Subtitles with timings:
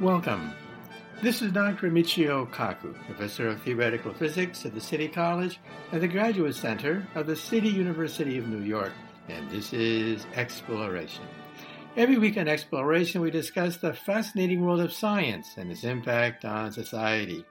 [0.00, 0.54] Welcome.
[1.20, 1.90] This is Dr.
[1.90, 5.60] Michio Kaku, Professor of Theoretical Physics at the City College
[5.92, 8.94] and the Graduate Center of the City University of New York,
[9.28, 11.24] and this is Exploration.
[11.98, 16.72] Every week on Exploration, we discuss the fascinating world of science and its impact on
[16.72, 17.44] society.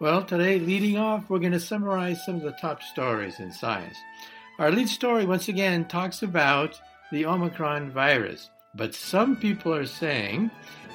[0.00, 3.96] Well, today, leading off, we're going to summarize some of the top stories in science.
[4.58, 6.80] Our lead story, once again, talks about
[7.12, 10.50] the Omicron virus, but some people are saying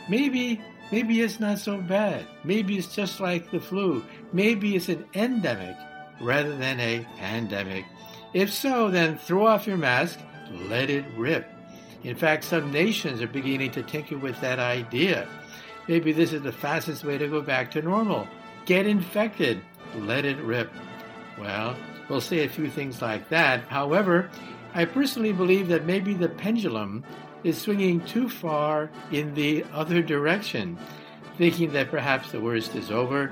[0.09, 2.25] maybe maybe it's not so bad.
[2.43, 4.03] Maybe it's just like the flu.
[4.33, 5.75] Maybe it's an endemic
[6.19, 7.85] rather than a pandemic.
[8.33, 10.19] If so, then throw off your mask,
[10.67, 11.47] let it rip.
[12.03, 15.27] In fact, some nations are beginning to tinker with that idea.
[15.87, 18.27] Maybe this is the fastest way to go back to normal.
[18.65, 19.61] Get infected,
[19.95, 20.71] let it rip.
[21.39, 21.75] Well,
[22.07, 23.63] we'll say a few things like that.
[23.63, 24.29] However,
[24.73, 27.03] I personally believe that maybe the pendulum
[27.43, 30.77] is swinging too far in the other direction,
[31.37, 33.31] thinking that perhaps the worst is over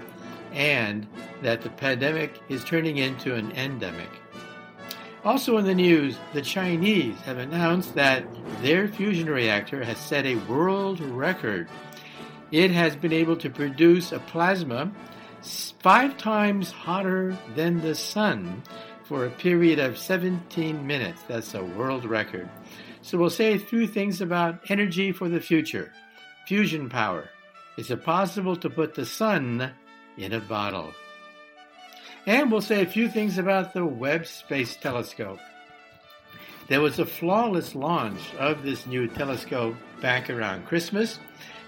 [0.54, 1.08] and
[1.42, 4.10] that the pandemic is turning into an endemic.
[5.24, 8.26] Also in the news, the Chinese have announced that
[8.62, 11.68] their fusion reactor has set a world record.
[12.52, 14.92] It has been able to produce a plasma
[15.80, 18.64] five times hotter than the sun
[19.04, 21.22] for a period of 17 minutes.
[21.28, 22.50] That's a world record.
[23.08, 25.94] So we'll say a few things about energy for the future.
[26.46, 27.30] Fusion power.
[27.78, 29.72] Is it possible to put the sun
[30.18, 30.92] in a bottle?
[32.26, 35.40] And we'll say a few things about the Webb Space Telescope.
[36.68, 41.18] There was a flawless launch of this new telescope back around Christmas.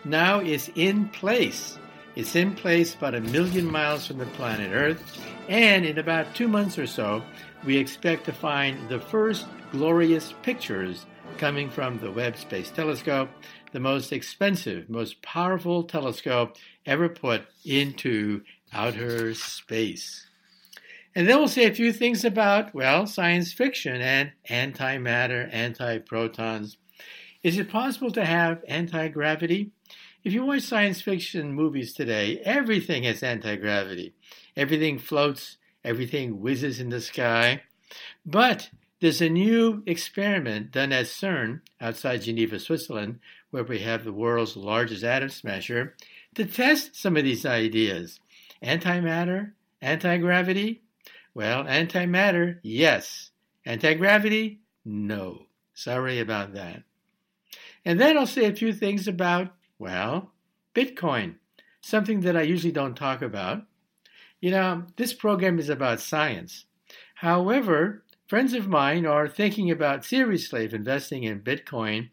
[0.03, 1.79] Now it's in place.
[2.17, 6.49] It's in place about a million miles from the planet Earth, and in about two
[6.49, 7.23] months or so,
[7.63, 11.05] we expect to find the first glorious pictures
[11.37, 13.29] coming from the Webb Space Telescope,
[13.71, 18.41] the most expensive, most powerful telescope ever put into
[18.73, 20.27] outer space.
[21.15, 26.77] And then we'll say a few things about, well, science fiction and antimatter, antiprotons.
[27.43, 29.71] Is it possible to have anti gravity?
[30.23, 34.13] If you watch science fiction movies today, everything has anti gravity.
[34.55, 37.61] Everything floats, everything whizzes in the sky.
[38.25, 38.69] But
[38.99, 43.19] there's a new experiment done at CERN outside Geneva, Switzerland,
[43.51, 45.95] where we have the world's largest atom smasher,
[46.35, 48.19] to test some of these ideas.
[48.63, 50.81] Antimatter, anti gravity,
[51.33, 53.31] well, antimatter, yes.
[53.65, 55.45] Anti-gravity, no.
[55.73, 56.83] Sorry about that.
[57.85, 60.31] And then I'll say a few things about, well,
[60.73, 61.35] Bitcoin,
[61.81, 63.63] something that I usually don't talk about.
[64.41, 66.65] You know, this program is about science.
[67.15, 72.09] However, friends of mine are thinking about seriously investing in Bitcoin.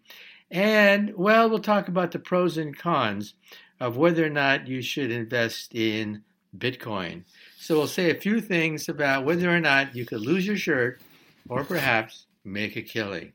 [0.50, 3.34] And, well, we'll talk about the pros and cons
[3.78, 6.22] of whether or not you should invest in
[6.56, 7.24] Bitcoin.
[7.58, 11.02] So we'll say a few things about whether or not you could lose your shirt
[11.50, 13.34] or perhaps make a killing.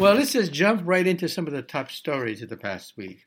[0.00, 3.24] Well, let's just jump right into some of the top stories of the past week.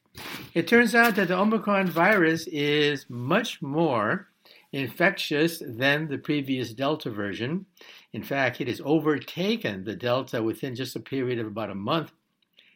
[0.53, 4.27] It turns out that the Omicron virus is much more
[4.73, 7.65] infectious than the previous Delta version.
[8.11, 12.11] In fact, it has overtaken the Delta within just a period of about a month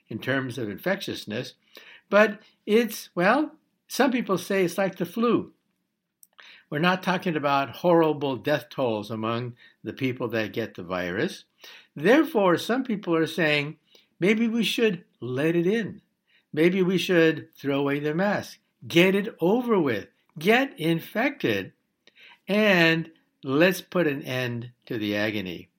[0.08, 1.56] in terms of infectiousness.
[2.10, 3.52] But it's, well,
[3.88, 5.52] some people say it's like the flu.
[6.70, 11.46] We're not talking about horrible death tolls among the people that get the virus.
[11.96, 13.78] Therefore, some people are saying
[14.20, 16.02] maybe we should let it in.
[16.54, 21.74] Maybe we should throw away the mask, get it over with, get infected,
[22.48, 23.12] and
[23.44, 25.70] let's put an end to the agony.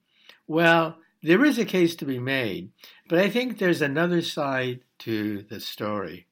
[0.47, 2.71] Well, there is a case to be made,
[3.09, 6.27] but I think there's another side to the story.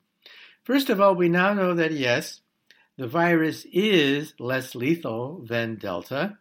[0.65, 2.41] First of all, we now know that yes,
[2.97, 6.39] the virus is less lethal than Delta.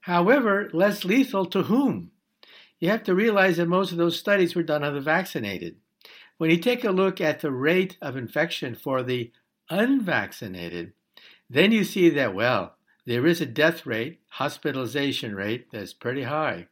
[0.00, 2.10] However, less lethal to whom?
[2.78, 5.76] You have to realize that most of those studies were done on the vaccinated.
[6.38, 9.30] When you take a look at the rate of infection for the
[9.70, 10.92] unvaccinated,
[11.48, 16.66] then you see that, well, there is a death rate, hospitalization rate that's pretty high.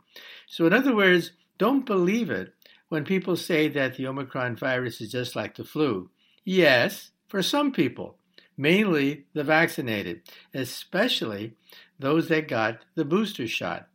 [0.46, 2.54] So, in other words, don't believe it
[2.88, 6.10] when people say that the Omicron virus is just like the flu.
[6.44, 8.18] Yes, for some people
[8.56, 10.22] mainly the vaccinated,
[10.54, 11.54] especially
[11.98, 13.88] those that got the booster shot,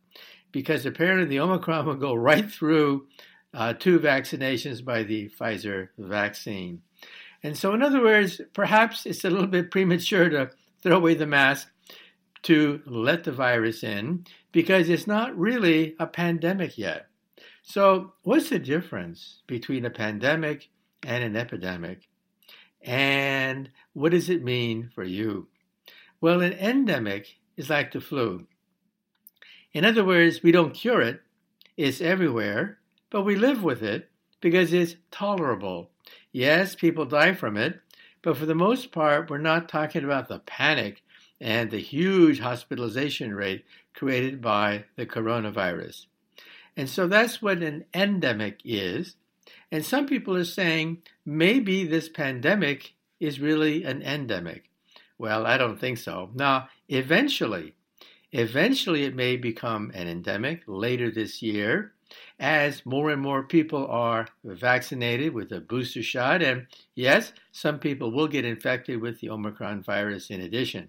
[0.52, 3.06] because apparently the Omicron will go right through
[3.54, 6.82] uh, two vaccinations by the Pfizer vaccine.
[7.42, 10.50] And so, in other words, perhaps it's a little bit premature to
[10.82, 11.68] throw away the mask
[12.42, 17.06] to let the virus in because it's not really a pandemic yet.
[17.62, 20.68] So, what's the difference between a pandemic
[21.02, 22.08] and an epidemic?
[22.82, 25.48] And what does it mean for you?
[26.20, 28.46] Well, an endemic is like the flu.
[29.72, 31.20] In other words, we don't cure it,
[31.76, 32.78] it's everywhere,
[33.10, 35.90] but we live with it because it's tolerable.
[36.32, 37.80] Yes, people die from it,
[38.22, 41.02] but for the most part, we're not talking about the panic
[41.40, 43.64] and the huge hospitalization rate
[43.94, 46.06] created by the coronavirus.
[46.76, 49.16] And so that's what an endemic is.
[49.70, 54.70] And some people are saying maybe this pandemic is really an endemic.
[55.18, 56.30] Well, I don't think so.
[56.34, 57.74] Now, eventually,
[58.32, 61.92] eventually it may become an endemic later this year
[62.38, 66.42] as more and more people are vaccinated with a booster shot.
[66.42, 70.88] And yes, some people will get infected with the Omicron virus in addition.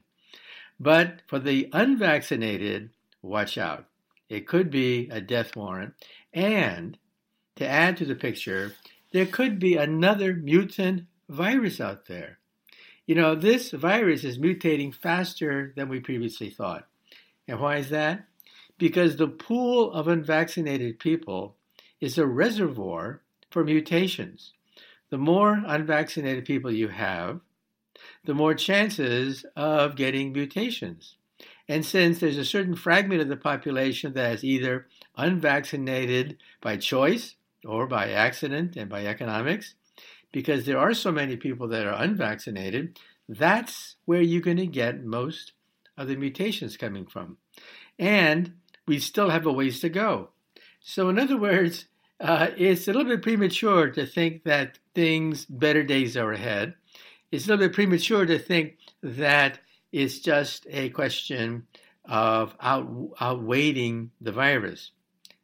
[0.80, 2.92] But for the unvaccinated,
[3.22, 3.86] watch out.
[4.30, 5.94] It could be a death warrant.
[6.34, 6.98] And
[7.56, 8.74] to add to the picture,
[9.12, 12.38] there could be another mutant virus out there.
[13.06, 16.88] You know, this virus is mutating faster than we previously thought.
[17.48, 18.26] And why is that?
[18.78, 21.56] Because the pool of unvaccinated people
[22.00, 24.54] is a reservoir for mutations.
[25.10, 27.42] The more unvaccinated people you have,
[28.26, 31.16] the more chances of getting mutations.
[31.68, 37.36] And since there's a certain fragment of the population that is either unvaccinated by choice
[37.66, 39.76] or by accident and by economics,
[40.32, 45.04] because there are so many people that are unvaccinated, that's where you're going to get
[45.04, 45.54] most
[45.98, 47.38] of the mutations coming from.
[48.00, 48.54] And
[48.88, 50.30] we still have a ways to go.
[50.82, 51.86] So, in other words,
[52.20, 56.74] uh, it's a little bit premature to think that things, better days are ahead.
[57.32, 59.60] It's a little bit premature to think that
[59.92, 61.68] it's just a question
[62.06, 62.88] of out,
[63.20, 64.92] outweighting the virus.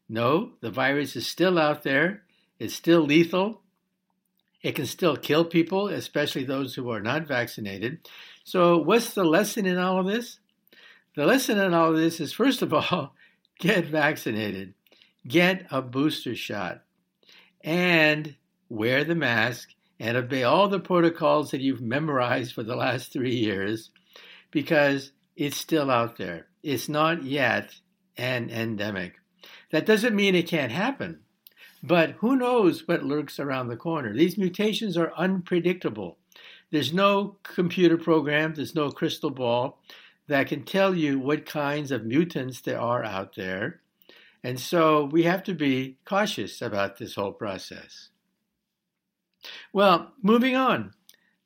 [0.09, 2.23] No, the virus is still out there.
[2.59, 3.61] It's still lethal.
[4.63, 7.99] It can still kill people, especially those who are not vaccinated.
[8.43, 10.39] So, what's the lesson in all of this?
[11.15, 13.13] The lesson in all of this is first of all,
[13.59, 14.73] get vaccinated,
[15.27, 16.83] get a booster shot,
[17.61, 18.35] and
[18.69, 23.35] wear the mask and obey all the protocols that you've memorized for the last three
[23.35, 23.91] years
[24.51, 26.47] because it's still out there.
[26.63, 27.75] It's not yet
[28.17, 29.15] an endemic.
[29.71, 31.19] That doesn't mean it can't happen.
[31.83, 34.13] But who knows what lurks around the corner?
[34.13, 36.17] These mutations are unpredictable.
[36.71, 39.79] There's no computer program, there's no crystal ball
[40.27, 43.81] that can tell you what kinds of mutants there are out there.
[44.43, 48.09] And so we have to be cautious about this whole process.
[49.73, 50.93] Well, moving on.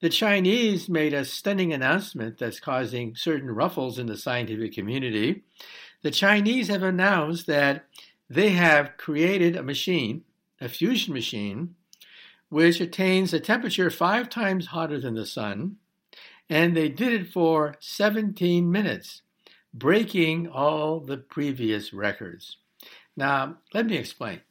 [0.01, 5.44] The Chinese made a stunning announcement that's causing certain ruffles in the scientific community.
[6.01, 7.86] The Chinese have announced that
[8.30, 10.24] they have created a machine
[10.62, 11.75] a fusion machine,
[12.50, 15.78] which attains a temperature five times hotter than the sun,
[16.50, 19.22] and they did it for 17 minutes,
[19.74, 22.57] breaking all the previous records.
[23.16, 24.42] Now, let me explain.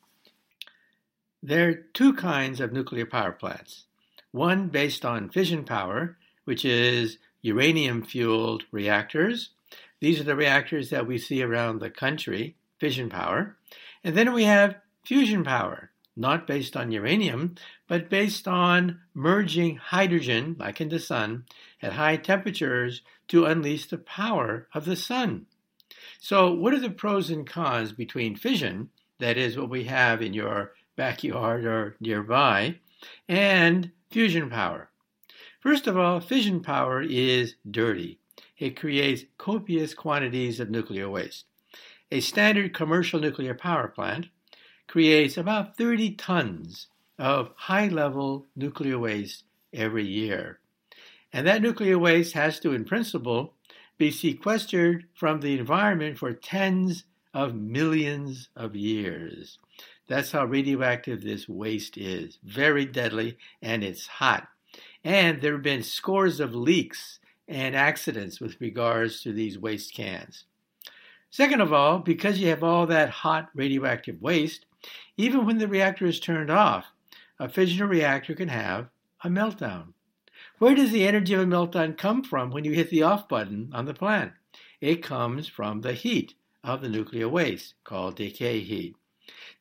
[1.42, 3.84] There are two kinds of nuclear power plants
[4.32, 9.50] one based on fission power, which is uranium fueled reactors.
[10.00, 13.56] These are the reactors that we see around the country, fission power.
[14.02, 17.54] And then we have fusion power, not based on uranium,
[17.86, 21.44] but based on merging hydrogen, like in the sun,
[21.80, 25.46] at high temperatures to unleash the power of the sun.
[26.18, 28.90] So, what are the pros and cons between fission,
[29.20, 32.74] that is what we have in your backyard or nearby,
[33.28, 34.90] and fusion power?
[35.60, 38.18] First of all, fission power is dirty.
[38.58, 41.44] It creates copious quantities of nuclear waste.
[42.10, 44.26] A standard commercial nuclear power plant
[44.88, 46.88] creates about 30 tons
[47.18, 50.58] of high level nuclear waste every year.
[51.32, 53.54] And that nuclear waste has to, in principle,
[53.98, 59.58] be sequestered from the environment for tens of millions of years.
[60.08, 62.38] That's how radioactive this waste is.
[62.42, 64.48] Very deadly, and it's hot.
[65.04, 70.44] And there have been scores of leaks and accidents with regards to these waste cans.
[71.30, 74.64] Second of all, because you have all that hot radioactive waste,
[75.16, 76.86] even when the reactor is turned off,
[77.38, 78.88] a fission reactor can have
[79.22, 79.92] a meltdown.
[80.58, 83.70] Where does the energy of a meltdown come from when you hit the off button
[83.74, 84.32] on the plant?
[84.80, 86.34] It comes from the heat
[86.64, 88.96] of the nuclear waste, called decay heat.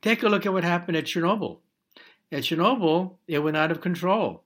[0.01, 1.59] Take a look at what happened at Chernobyl.
[2.31, 4.43] At Chernobyl, it went out of control.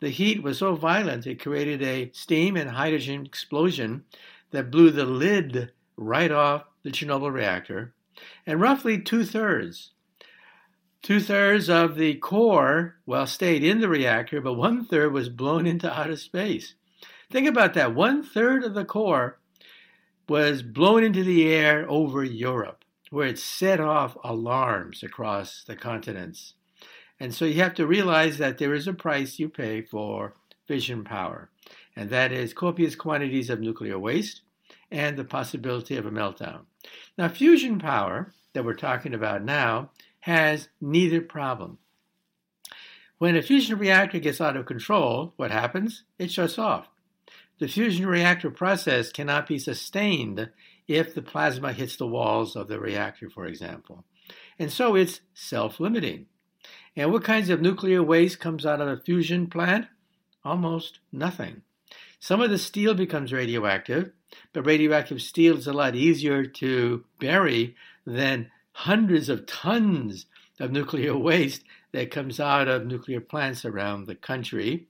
[0.00, 4.04] The heat was so violent it created a steam and hydrogen explosion
[4.50, 7.94] that blew the lid right off the Chernobyl reactor,
[8.46, 9.92] and roughly two thirds
[11.02, 15.66] Two thirds of the core, well, stayed in the reactor, but one third was blown
[15.66, 16.74] into outer space.
[17.30, 17.94] Think about that.
[17.94, 19.38] One third of the core
[20.28, 22.77] was blown into the air over Europe,
[23.10, 26.54] where it set off alarms across the continents.
[27.20, 30.34] And so you have to realize that there is a price you pay for
[30.66, 31.50] fission power,
[31.96, 34.42] and that is copious quantities of nuclear waste
[34.90, 36.60] and the possibility of a meltdown.
[37.16, 41.78] Now, fusion power that we're talking about now has neither problem.
[43.18, 46.04] When a fusion reactor gets out of control, what happens?
[46.18, 46.88] It shuts off.
[47.58, 50.50] The fusion reactor process cannot be sustained
[50.88, 54.04] if the plasma hits the walls of the reactor, for example.
[54.58, 56.26] And so it's self limiting.
[56.96, 59.86] And what kinds of nuclear waste comes out of a fusion plant?
[60.44, 61.62] Almost nothing.
[62.18, 64.10] Some of the steel becomes radioactive,
[64.52, 70.26] but radioactive steel is a lot easier to bury than hundreds of tons
[70.58, 74.88] of nuclear waste that comes out of nuclear plants around the country.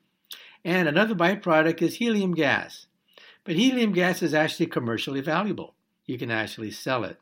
[0.65, 2.87] And another byproduct is helium gas.
[3.45, 5.75] But helium gas is actually commercially valuable.
[6.09, 7.21] You can actually sell it.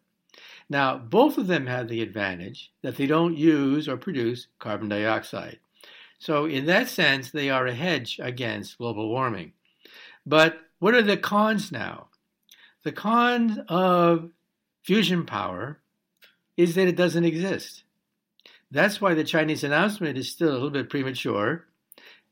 [0.71, 5.59] Now, both of them have the advantage that they don't use or produce carbon dioxide.
[6.19, 9.52] So, in that sense, they are a hedge against global warming.
[10.25, 12.09] But what are the cons now?
[12.85, 14.31] The cons of
[14.83, 15.81] fusion power
[16.57, 17.83] is that it doesn't exist.
[18.71, 21.66] That's why the Chinese announcement is still a little bit premature.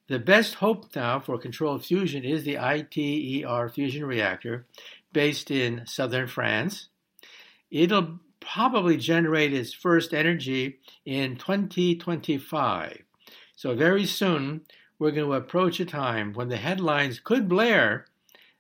[0.07, 4.67] The best hope now for controlled fusion is the ITER fusion reactor
[5.15, 6.89] based in southern France.
[7.71, 13.03] It'll probably generate its first energy in 2025.
[13.57, 14.63] So, very soon,
[14.99, 18.05] we're going to approach a time when the headlines could blare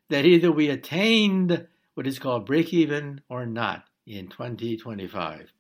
[0.08, 5.52] that either we attained what is called break even or not in 2025.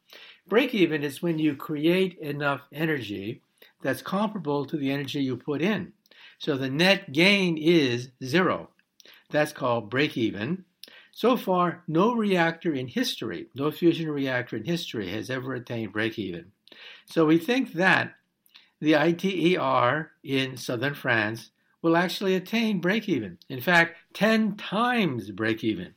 [0.46, 3.42] Break even is when you create enough energy
[3.82, 5.92] that's comparable to the energy you put in.
[6.38, 8.70] So the net gain is zero.
[9.30, 10.64] That's called break even.
[11.14, 16.18] So far, no reactor in history, no fusion reactor in history has ever attained break
[16.18, 16.52] even.
[17.06, 18.14] So we think that
[18.80, 21.50] the ITER in southern France
[21.82, 23.38] will actually attain break even.
[23.48, 25.94] In fact, 10 times break even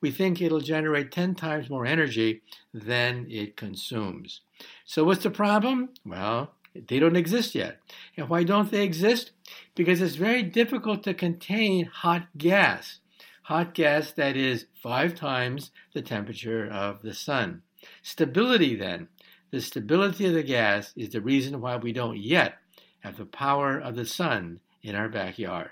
[0.00, 4.40] we think it'll generate 10 times more energy than it consumes.
[4.84, 5.90] So, what's the problem?
[6.04, 7.78] Well, they don't exist yet.
[8.16, 9.32] And why don't they exist?
[9.74, 13.00] Because it's very difficult to contain hot gas.
[13.48, 17.62] Hot gas that is five times the temperature of the sun.
[18.02, 19.08] Stability, then,
[19.50, 22.58] the stability of the gas is the reason why we don't yet
[23.00, 25.70] have the power of the sun in our backyard.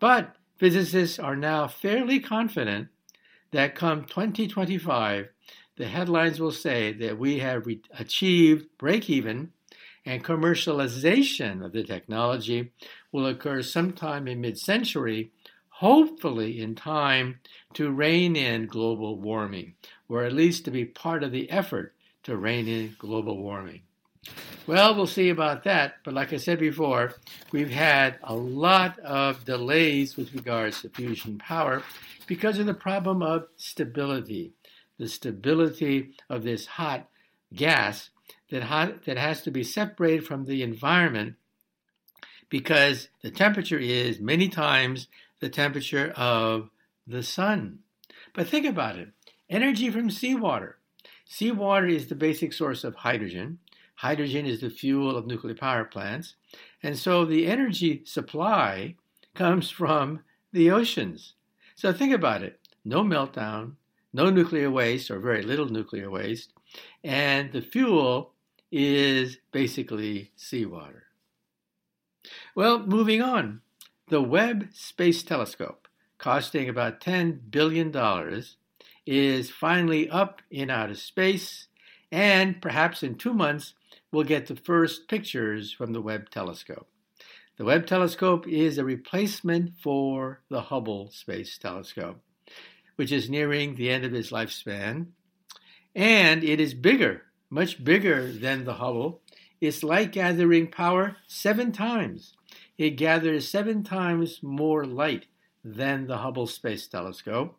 [0.00, 2.88] But physicists are now fairly confident
[3.52, 5.28] that come 2025,
[5.76, 9.52] the headlines will say that we have re- achieved break even
[10.04, 12.72] and commercialization of the technology
[13.12, 15.30] will occur sometime in mid century,
[15.78, 17.40] hopefully in time
[17.72, 19.74] to rein in global warming,
[20.08, 23.82] or at least to be part of the effort to rein in global warming.
[24.68, 27.14] Well, we'll see about that, but like I said before,
[27.50, 31.82] we've had a lot of delays with regards to fusion power
[32.28, 34.52] because of the problem of stability,
[34.96, 37.08] the stability of this hot
[37.52, 38.10] gas
[38.52, 41.34] that, hot, that has to be separated from the environment
[42.48, 45.08] because the temperature is many times
[45.44, 46.70] the temperature of
[47.06, 47.80] the sun.
[48.32, 49.10] But think about it
[49.50, 50.78] energy from seawater.
[51.26, 53.58] Seawater is the basic source of hydrogen.
[53.96, 56.36] Hydrogen is the fuel of nuclear power plants.
[56.82, 58.96] And so the energy supply
[59.34, 60.20] comes from
[60.50, 61.34] the oceans.
[61.74, 63.72] So think about it no meltdown,
[64.14, 66.54] no nuclear waste, or very little nuclear waste,
[67.02, 68.32] and the fuel
[68.72, 71.04] is basically seawater.
[72.54, 73.60] Well, moving on.
[74.08, 77.90] The Webb Space Telescope, costing about $10 billion,
[79.06, 81.68] is finally up in outer space,
[82.12, 83.72] and perhaps in two months,
[84.12, 86.86] we'll get the first pictures from the Webb Telescope.
[87.56, 92.20] The Webb telescope is a replacement for the Hubble Space Telescope,
[92.96, 95.06] which is nearing the end of its lifespan.
[95.94, 99.22] And it is bigger, much bigger than the Hubble.
[99.62, 102.34] It's light gathering power seven times.
[102.76, 105.26] It gathers seven times more light
[105.64, 107.58] than the Hubble Space Telescope.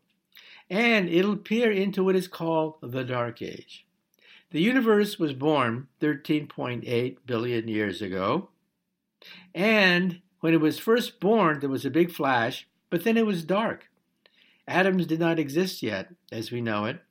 [0.69, 3.86] And it'll peer into what is called the Dark Age.
[4.51, 8.50] The universe was born 13.8 billion years ago.
[9.53, 13.43] And when it was first born, there was a big flash, but then it was
[13.43, 13.89] dark.
[14.67, 17.01] Atoms did not exist yet, as we know it,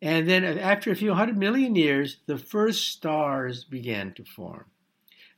[0.00, 4.66] And then after a few hundred million years, the first stars began to form.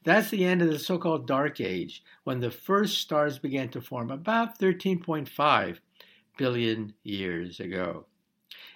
[0.06, 3.80] That's the end of the so called Dark Age, when the first stars began to
[3.80, 5.78] form about 13.5
[6.38, 8.06] billion years ago.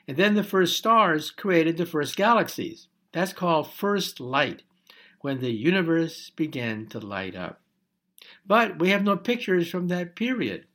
[0.09, 2.89] And then the first stars created the first galaxies.
[3.13, 4.65] That's called first light,
[5.21, 7.61] when the universe began to light up.
[8.45, 10.67] But we have no pictures from that period.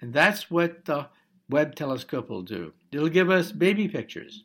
[0.00, 1.08] And that's what the
[1.50, 2.74] Webb telescope will do.
[2.92, 4.44] It'll give us baby pictures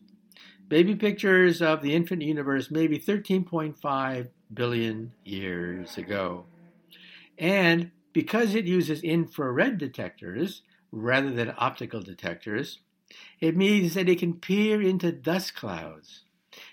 [0.69, 6.45] baby pictures of the infant universe maybe 13.5 billion years ago.
[7.37, 12.79] And because it uses infrared detectors rather than optical detectors,
[13.39, 16.23] it means that it can peer into dust clouds.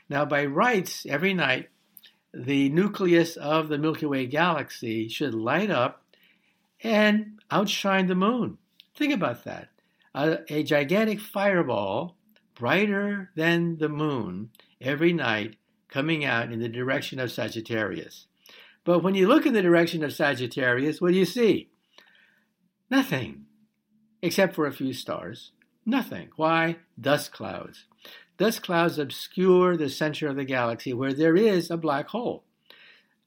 [0.09, 1.69] Now, by rights, every night,
[2.33, 6.05] the nucleus of the Milky Way galaxy should light up
[6.83, 8.59] and outshine the moon.
[8.95, 9.69] Think about that.
[10.15, 12.17] A, a gigantic fireball
[12.55, 15.57] brighter than the moon every night
[15.88, 18.26] coming out in the direction of Sagittarius.
[18.85, 21.68] But when you look in the direction of Sagittarius, what do you see?
[22.90, 23.47] Nothing,
[24.23, 25.52] except for a few stars.
[25.85, 26.28] Nothing.
[26.37, 26.76] Why?
[27.00, 27.87] Dust clouds.
[28.37, 32.45] Dust clouds obscure the center of the galaxy where there is a black hole.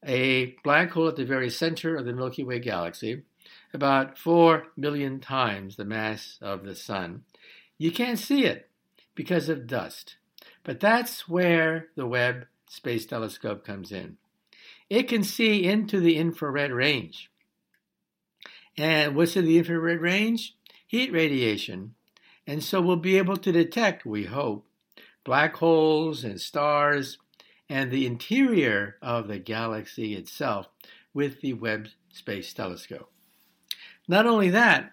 [0.04, 3.22] A black hole at the very center of the Milky Way galaxy,
[3.72, 7.22] about 4 million times the mass of the Sun.
[7.78, 8.68] You can't see it
[9.14, 10.16] because of dust.
[10.64, 14.16] But that's where the Webb Space Telescope comes in.
[14.88, 17.30] It can see into the infrared range.
[18.78, 20.56] And what's in the infrared range?
[20.86, 21.94] Heat radiation.
[22.46, 24.66] And so we'll be able to detect, we hope,
[25.22, 27.18] black holes and stars
[27.68, 30.66] and the interior of the galaxy itself
[31.12, 33.12] with the Webb Space Telescope.
[34.08, 34.92] Not only that,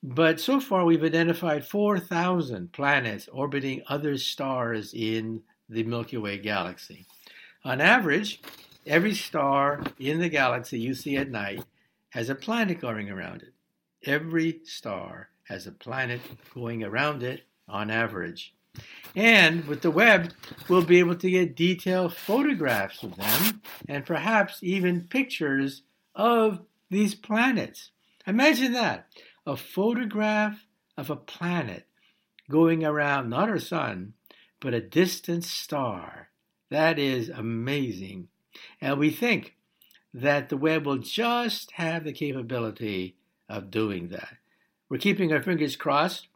[0.00, 7.04] but so far, we've identified 4,000 planets orbiting other stars in the Milky Way galaxy.
[7.66, 8.40] On average,
[8.86, 11.64] every star in the galaxy you see at night
[12.10, 13.54] has a planet going around it.
[14.04, 16.20] Every star has a planet
[16.54, 18.54] going around it on average.
[19.16, 20.32] And with the Webb,
[20.68, 25.82] we'll be able to get detailed photographs of them and perhaps even pictures
[26.14, 27.90] of these planets.
[28.28, 29.08] Imagine that
[29.44, 30.64] a photograph
[30.96, 31.88] of a planet
[32.48, 34.12] going around not our sun,
[34.60, 36.28] but a distant star.
[36.70, 38.28] That is amazing.
[38.80, 39.56] And we think
[40.14, 43.16] that the Webb will just have the capability
[43.48, 44.36] of doing that.
[44.88, 46.28] We're keeping our fingers crossed.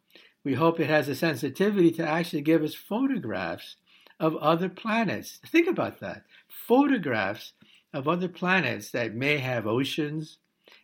[0.44, 3.76] We hope it has the sensitivity to actually give us photographs
[4.18, 5.40] of other planets.
[5.46, 6.24] Think about that.
[6.48, 7.52] Photographs
[7.92, 10.38] of other planets that may have oceans,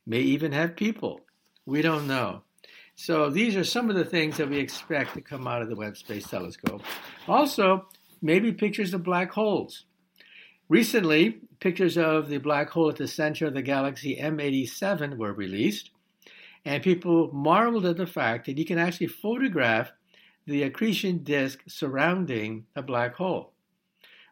[0.06, 1.20] may even have people.
[1.64, 2.42] We don't know.
[2.94, 5.76] So these are some of the things that we expect to come out of the
[5.76, 6.82] Webb Space Telescope.
[7.28, 7.86] Also,
[8.20, 9.84] maybe pictures of black holes.
[10.68, 15.90] Recently, pictures of the black hole at the center of the galaxy M87 were released,
[16.64, 19.92] and people marveled at the fact that you can actually photograph
[20.46, 23.52] the accretion disk surrounding a black hole.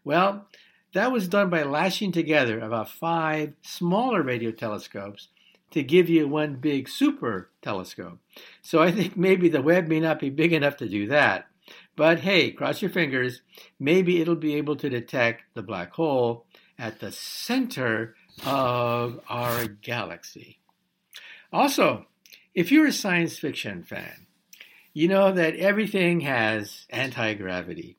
[0.05, 0.49] Well,
[0.92, 5.29] that was done by lashing together about five smaller radio telescopes
[5.73, 8.18] to give you one big super telescope.
[8.62, 11.47] So I think maybe the Webb may not be big enough to do that.
[11.96, 13.42] But hey, cross your fingers,
[13.78, 16.46] maybe it'll be able to detect the black hole
[16.78, 20.59] at the center of our galaxy.
[21.52, 22.07] Also,
[22.54, 24.26] if you're a science fiction fan,
[24.92, 27.96] you know that everything has anti gravity.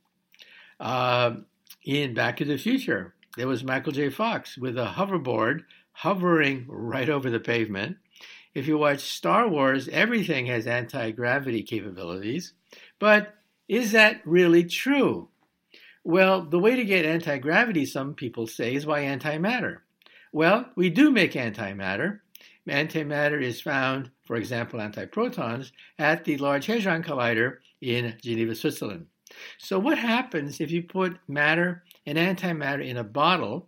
[0.79, 1.35] Uh,
[1.83, 4.09] in Back to the Future, there was Michael J.
[4.09, 7.97] Fox with a hoverboard hovering right over the pavement.
[8.53, 12.53] If you watch Star Wars, everything has anti gravity capabilities.
[12.99, 13.34] But
[13.67, 15.29] is that really true?
[16.03, 19.79] Well, the way to get anti gravity, some people say, is by antimatter.
[20.31, 22.19] Well, we do make antimatter.
[22.69, 29.07] Antimatter is found, for example, antiprotons, at the Large Hadron Collider in Geneva, Switzerland.
[29.57, 33.67] So, what happens if you put matter and antimatter in a bottle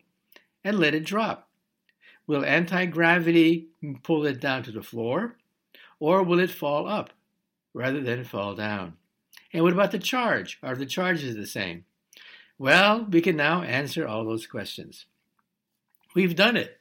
[0.64, 1.50] and let it drop?
[2.28, 3.70] Will anti gravity
[4.04, 5.38] pull it down to the floor,
[6.00, 7.12] or will it fall up
[7.74, 8.98] rather than fall down?
[9.54, 10.60] And what about the charge?
[10.62, 11.86] Are the charges the same?
[12.60, 15.06] Well, we can now answer all those questions.
[16.16, 16.80] We've done it.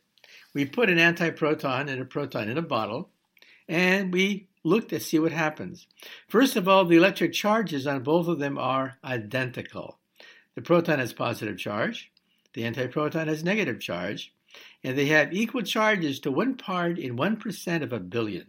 [0.54, 3.10] We put an antiproton and a proton in a bottle,
[3.68, 5.86] and we looked to see what happens.
[6.28, 9.98] First of all, the electric charges on both of them are identical.
[10.54, 12.10] The proton has positive charge,
[12.54, 14.32] the antiproton has negative charge,
[14.82, 18.46] and they have equal charges to one part in 1% of a billion.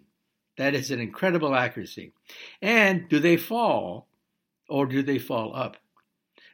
[0.58, 2.13] That is an incredible accuracy.
[2.62, 4.08] And do they fall
[4.67, 5.78] or do they fall up?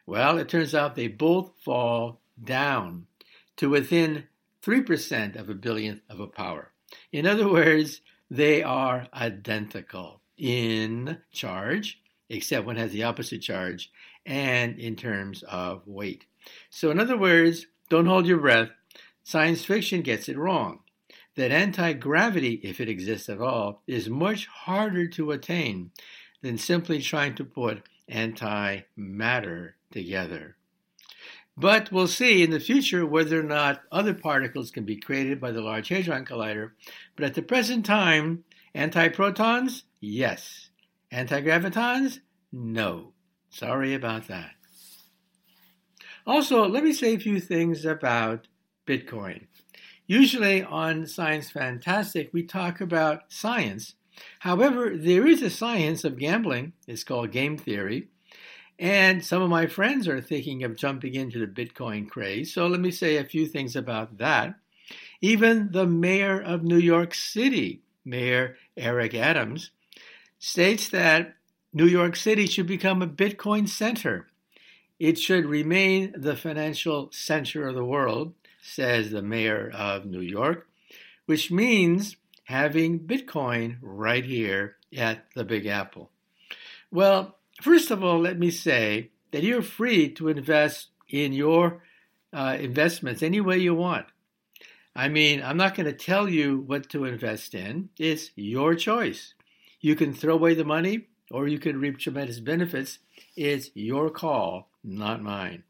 [0.05, 3.07] Well, it turns out they both fall down
[3.57, 4.25] to within
[4.61, 6.71] 3% of a billionth of a power.
[7.11, 13.91] In other words, they are identical in charge, except one has the opposite charge,
[14.25, 16.25] and in terms of weight.
[16.69, 18.69] So, in other words, don't hold your breath.
[19.23, 20.79] Science fiction gets it wrong.
[21.35, 25.91] That anti gravity, if it exists at all, is much harder to attain
[26.41, 30.57] than simply trying to put anti matter together.
[31.55, 35.51] But we'll see in the future whether or not other particles can be created by
[35.51, 36.71] the Large Hadron Collider.
[37.15, 38.43] But at the present time,
[38.75, 40.69] antiprotons, yes.
[41.11, 42.19] Antigravitons,
[42.51, 43.13] no.
[43.49, 44.51] Sorry about that.
[46.25, 48.47] Also, let me say a few things about
[48.87, 49.47] Bitcoin.
[50.07, 53.95] Usually on Science Fantastic, we talk about science.
[54.39, 56.73] However, there is a science of gambling.
[56.87, 58.09] It's called game theory.
[58.77, 62.53] And some of my friends are thinking of jumping into the Bitcoin craze.
[62.53, 64.55] So let me say a few things about that.
[65.21, 69.69] Even the mayor of New York City, Mayor Eric Adams,
[70.37, 71.35] states that
[71.71, 74.27] New York City should become a Bitcoin center.
[74.99, 80.67] It should remain the financial center of the world, says the mayor of New York,
[81.25, 86.09] which means having Bitcoin right here at the Big Apple.
[86.91, 91.83] Well, First of all, let me say that you're free to invest in your
[92.33, 94.07] uh, investments any way you want.
[94.95, 97.89] I mean, I'm not going to tell you what to invest in.
[97.97, 99.33] It's your choice.
[99.81, 102.99] You can throw away the money or you can reap tremendous benefits.
[103.35, 105.63] It's your call, not mine.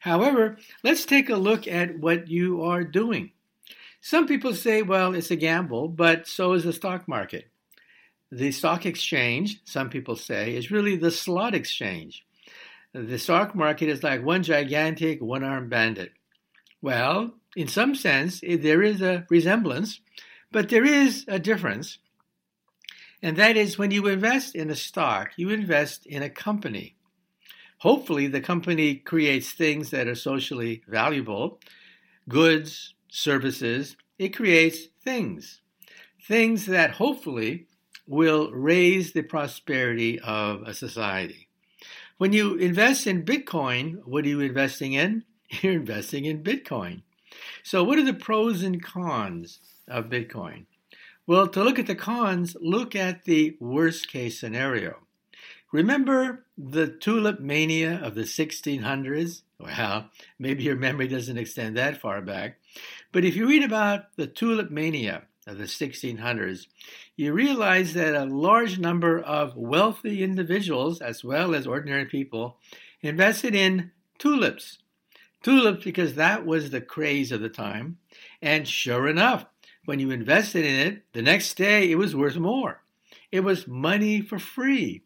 [0.00, 3.32] However, let's take a look at what you are doing.
[4.00, 7.48] Some people say, well, it's a gamble, but so is the stock market.
[8.30, 12.24] The stock exchange, some people say, is really the slot exchange.
[12.92, 16.12] The stock market is like one gigantic one armed bandit.
[16.80, 20.00] Well, in some sense, there is a resemblance,
[20.50, 21.98] but there is a difference.
[23.22, 26.96] And that is when you invest in a stock, you invest in a company.
[27.82, 31.58] Hopefully, the company creates things that are socially valuable
[32.28, 33.96] goods, services.
[34.20, 35.62] It creates things.
[36.24, 37.66] Things that hopefully
[38.06, 41.48] will raise the prosperity of a society.
[42.18, 45.24] When you invest in Bitcoin, what are you investing in?
[45.50, 47.02] You're investing in Bitcoin.
[47.64, 50.66] So, what are the pros and cons of Bitcoin?
[51.26, 55.01] Well, to look at the cons, look at the worst case scenario.
[55.72, 59.40] Remember the tulip mania of the 1600s?
[59.58, 62.58] Well, maybe your memory doesn't extend that far back.
[63.10, 66.66] But if you read about the tulip mania of the 1600s,
[67.16, 72.58] you realize that a large number of wealthy individuals, as well as ordinary people,
[73.00, 74.78] invested in tulips.
[75.42, 77.96] Tulips because that was the craze of the time.
[78.42, 79.46] And sure enough,
[79.86, 82.82] when you invested in it, the next day it was worth more.
[83.30, 85.02] It was money for free.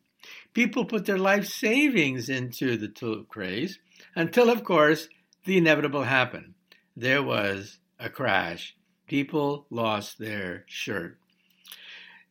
[0.57, 3.79] People put their life savings into the tulip craze
[4.15, 5.07] until, of course,
[5.45, 6.55] the inevitable happened.
[6.97, 8.75] There was a crash.
[9.07, 11.19] People lost their shirt.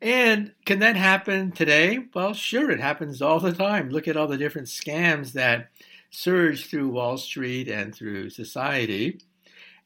[0.02, 2.00] And can that happen today?
[2.16, 3.92] Well, sure, it happens all the time.
[3.92, 5.70] Look at all the different scams that
[6.10, 9.20] surge through Wall Street and through society.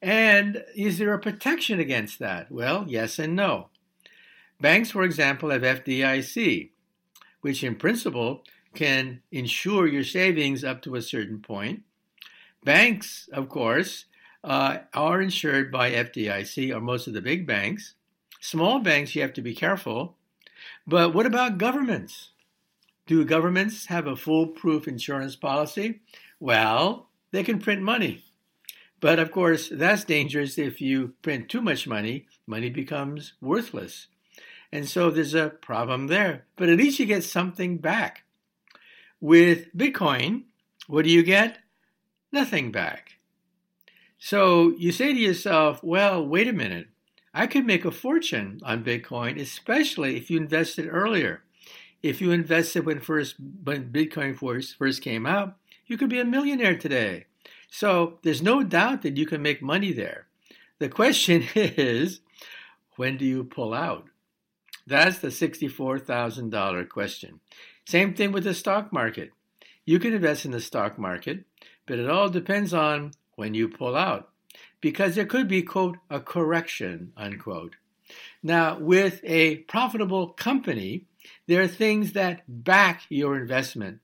[0.00, 2.50] And is there a protection against that?
[2.50, 3.68] Well, yes and no.
[4.62, 6.69] Banks, for example, have FDIC,
[7.40, 11.82] which in principle can insure your savings up to a certain point.
[12.64, 14.04] Banks, of course,
[14.44, 17.94] uh, are insured by FDIC, or most of the big banks.
[18.40, 20.16] Small banks, you have to be careful.
[20.86, 22.30] But what about governments?
[23.06, 26.00] Do governments have a foolproof insurance policy?
[26.38, 28.24] Well, they can print money.
[29.00, 34.08] But of course, that's dangerous if you print too much money, money becomes worthless.
[34.72, 36.44] And so there's a problem there.
[36.56, 38.24] But at least you get something back.
[39.20, 40.44] With Bitcoin,
[40.86, 41.58] what do you get?
[42.32, 43.18] Nothing back.
[44.18, 46.88] So you say to yourself, well, wait a minute.
[47.32, 51.42] I could make a fortune on Bitcoin, especially if you invested earlier.
[52.02, 55.56] If you invested when first when Bitcoin first, first came out,
[55.86, 57.26] you could be a millionaire today.
[57.70, 60.26] So there's no doubt that you can make money there.
[60.78, 62.20] The question is,
[62.96, 64.06] when do you pull out?
[64.90, 67.38] That's the $64,000 question.
[67.86, 69.30] Same thing with the stock market.
[69.84, 71.44] You can invest in the stock market,
[71.86, 74.30] but it all depends on when you pull out
[74.80, 77.76] because there could be, quote, a correction, unquote.
[78.42, 81.06] Now, with a profitable company,
[81.46, 84.00] there are things that back your investment.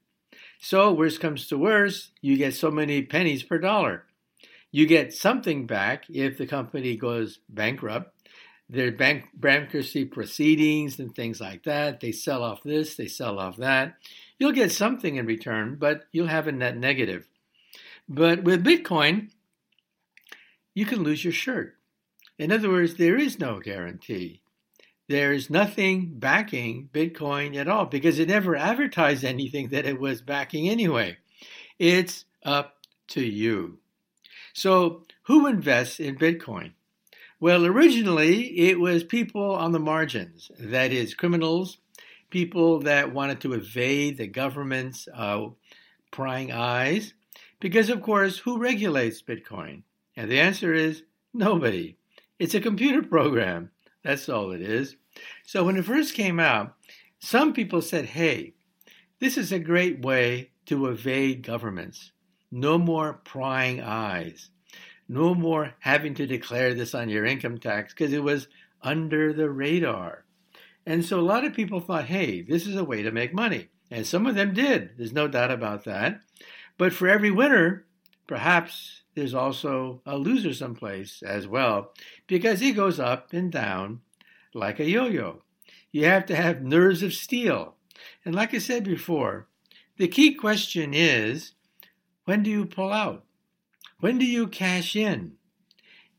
[0.61, 4.05] So, worst comes to worst, you get so many pennies per dollar.
[4.71, 8.16] You get something back if the company goes bankrupt.
[8.69, 12.01] Their bank bankruptcy proceedings and things like that.
[12.01, 13.97] They sell off this, they sell off that.
[14.39, 17.29] You'll get something in return, but you'll have a net negative.
[18.09, 19.31] But with Bitcoin,
[20.75, 21.77] you can lose your shirt.
[22.39, 24.43] In other words, there is no guarantee.
[25.09, 30.69] There's nothing backing Bitcoin at all because it never advertised anything that it was backing
[30.69, 31.17] anyway.
[31.79, 33.79] It's up to you.
[34.53, 36.73] So, who invests in Bitcoin?
[37.39, 41.79] Well, originally it was people on the margins, that is, criminals,
[42.31, 45.49] people that wanted to evade the government's uh,
[46.11, 47.13] prying eyes.
[47.61, 49.83] Because, of course, who regulates Bitcoin?
[50.17, 51.03] And the answer is
[51.35, 51.97] nobody.
[52.39, 53.71] It's a computer program.
[54.03, 54.97] That's all it is.
[55.45, 56.75] So, when it first came out,
[57.19, 58.55] some people said, hey,
[59.21, 62.13] this is a great way to evade governments.
[62.51, 64.51] No more prying eyes.
[65.09, 68.49] No more having to declare this on your income tax because it was
[68.83, 70.25] under the radar.
[70.85, 73.69] And so a lot of people thought, hey, this is a way to make money.
[73.91, 74.91] And some of them did.
[74.97, 76.21] There's no doubt about that.
[76.79, 77.87] But for every winner,
[78.27, 81.93] perhaps there's also a loser someplace as well,
[82.27, 84.01] because he goes up and down
[84.55, 85.43] like a yo yo.
[85.91, 87.75] You have to have nerves of steel.
[88.25, 89.49] And like I said before,
[89.97, 91.53] the key question is
[92.25, 93.25] when do you pull out?
[94.07, 95.33] When do you cash in?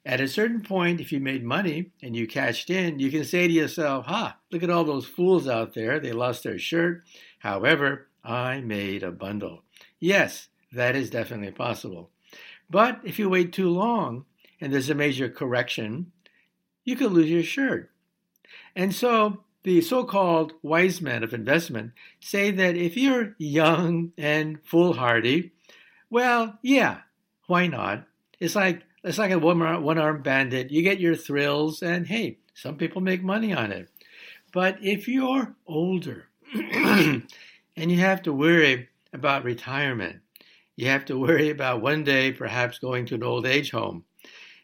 [0.05, 3.47] At a certain point, if you made money and you cashed in, you can say
[3.47, 5.97] to yourself, ha, look at all those fools out there.
[5.97, 7.05] They lost their shirt.
[7.39, 9.63] However, I made a bundle.
[10.01, 12.09] Yes, that is definitely possible.
[12.69, 14.25] But if you wait too long
[14.59, 16.11] and there's a major correction,
[16.83, 17.89] you could lose your shirt.
[18.75, 24.59] And so the so called wise men of investment say that if you're young and
[24.65, 25.53] foolhardy,
[26.09, 26.97] well, yeah,
[27.47, 28.05] why not?
[28.39, 30.71] It's like it's like a one armed bandit.
[30.71, 33.89] You get your thrills, and hey, some people make money on it.
[34.53, 37.23] But if you're older and
[37.75, 40.21] you have to worry about retirement,
[40.75, 44.03] you have to worry about one day perhaps going to an old age home.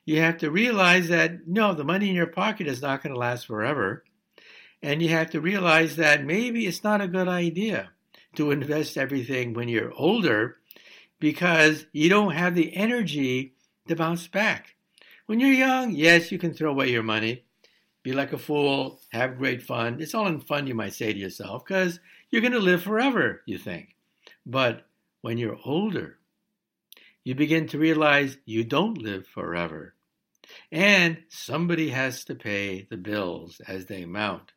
[0.06, 3.20] You have to realize that no, the money in your pocket is not going to
[3.20, 4.04] last forever.
[4.82, 7.92] And you have to realize that maybe it's not a good idea
[8.36, 10.58] to invest everything when you're older
[11.24, 13.54] because you don't have the energy
[13.88, 14.76] to bounce back.
[15.26, 17.46] When you're young, yes, you can throw away your money,
[18.04, 20.02] be like a fool, have great fun.
[20.02, 23.42] It's all in fun, you might say to yourself, because you're going to live forever,
[23.46, 23.96] you think.
[24.46, 24.86] But
[25.22, 26.18] when you're older,
[27.24, 29.96] you begin to realize you don't live forever.
[30.74, 34.52] And somebody has to pay the bills as they mount.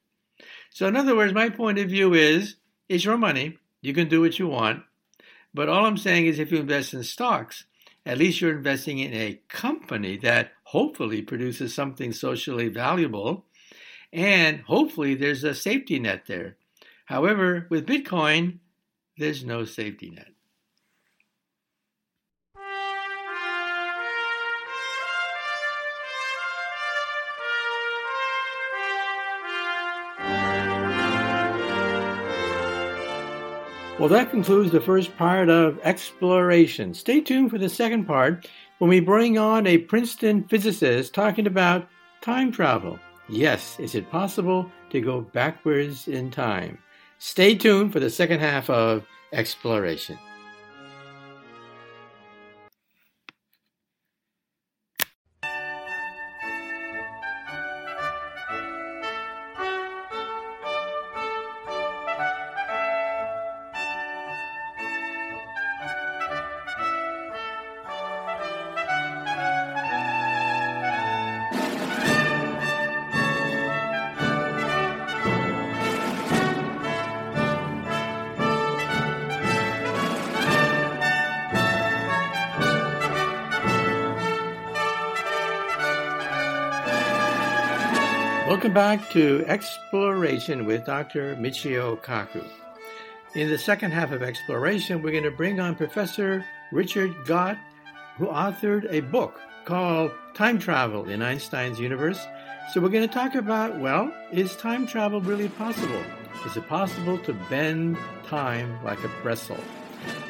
[0.71, 2.57] So, in other words, my point of view is
[2.89, 3.57] it's your money.
[3.83, 4.83] You can do what you want.
[5.57, 7.65] But all I'm saying is if you invest in stocks,
[8.05, 13.47] at least you're investing in a company that hopefully produces something socially valuable.
[14.13, 16.59] And hopefully there's a safety net there.
[17.07, 18.59] However, with Bitcoin,
[19.17, 20.36] there's no safety net.
[33.99, 36.93] Well, that concludes the first part of exploration.
[36.93, 41.89] Stay tuned for the second part when we bring on a Princeton physicist talking about
[42.21, 42.99] time travel.
[43.27, 46.77] Yes, is it possible to go backwards in time?
[47.19, 50.19] Stay tuned for the second half of exploration.
[88.77, 91.35] Back to Exploration with Dr.
[91.37, 92.45] Michio Kaku.
[93.35, 97.57] In the second half of Exploration, we're going to bring on Professor Richard Gott,
[98.19, 102.21] who authored a book called Time Travel in Einstein's Universe.
[102.75, 106.03] So we're going to talk about, well, is time travel really possible?
[106.45, 109.57] Is it possible to bend time like a pretzel?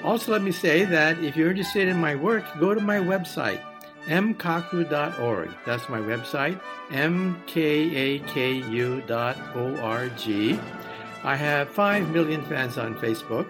[0.05, 3.61] Also, let me say that if you're interested in my work, go to my website,
[4.07, 5.51] mkaku.org.
[5.65, 7.47] That's my website, mkaku.org.
[11.25, 13.49] I have 5 million fans on Facebook,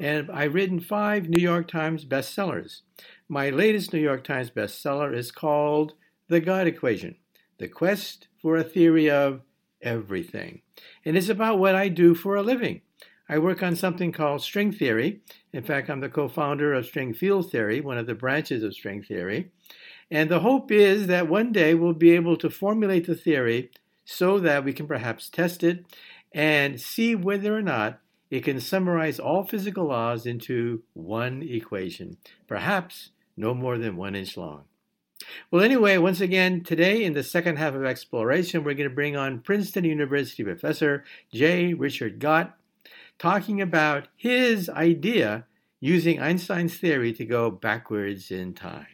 [0.00, 2.80] and I've written five New York Times bestsellers.
[3.28, 5.94] My latest New York Times bestseller is called
[6.28, 7.16] The God Equation
[7.58, 9.42] The Quest for a Theory of
[9.80, 10.62] Everything.
[11.04, 12.80] And it's about what I do for a living.
[13.28, 15.20] I work on something called string theory.
[15.52, 18.74] In fact, I'm the co founder of string field theory, one of the branches of
[18.74, 19.50] string theory.
[20.12, 23.70] And the hope is that one day we'll be able to formulate the theory
[24.04, 25.86] so that we can perhaps test it
[26.32, 27.98] and see whether or not
[28.30, 34.36] it can summarize all physical laws into one equation, perhaps no more than one inch
[34.36, 34.64] long.
[35.50, 39.16] Well, anyway, once again, today in the second half of exploration, we're going to bring
[39.16, 41.72] on Princeton University professor J.
[41.72, 42.58] Richard Gott,
[43.18, 45.46] talking about his idea
[45.80, 48.91] using Einstein's theory to go backwards in time.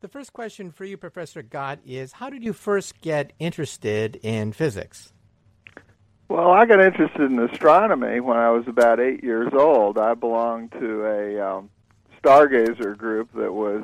[0.00, 4.52] The first question for you, Professor Gott, is how did you first get interested in
[4.52, 5.12] physics?
[6.28, 9.98] Well, I got interested in astronomy when I was about eight years old.
[9.98, 11.70] I belonged to a um,
[12.22, 13.82] stargazer group that was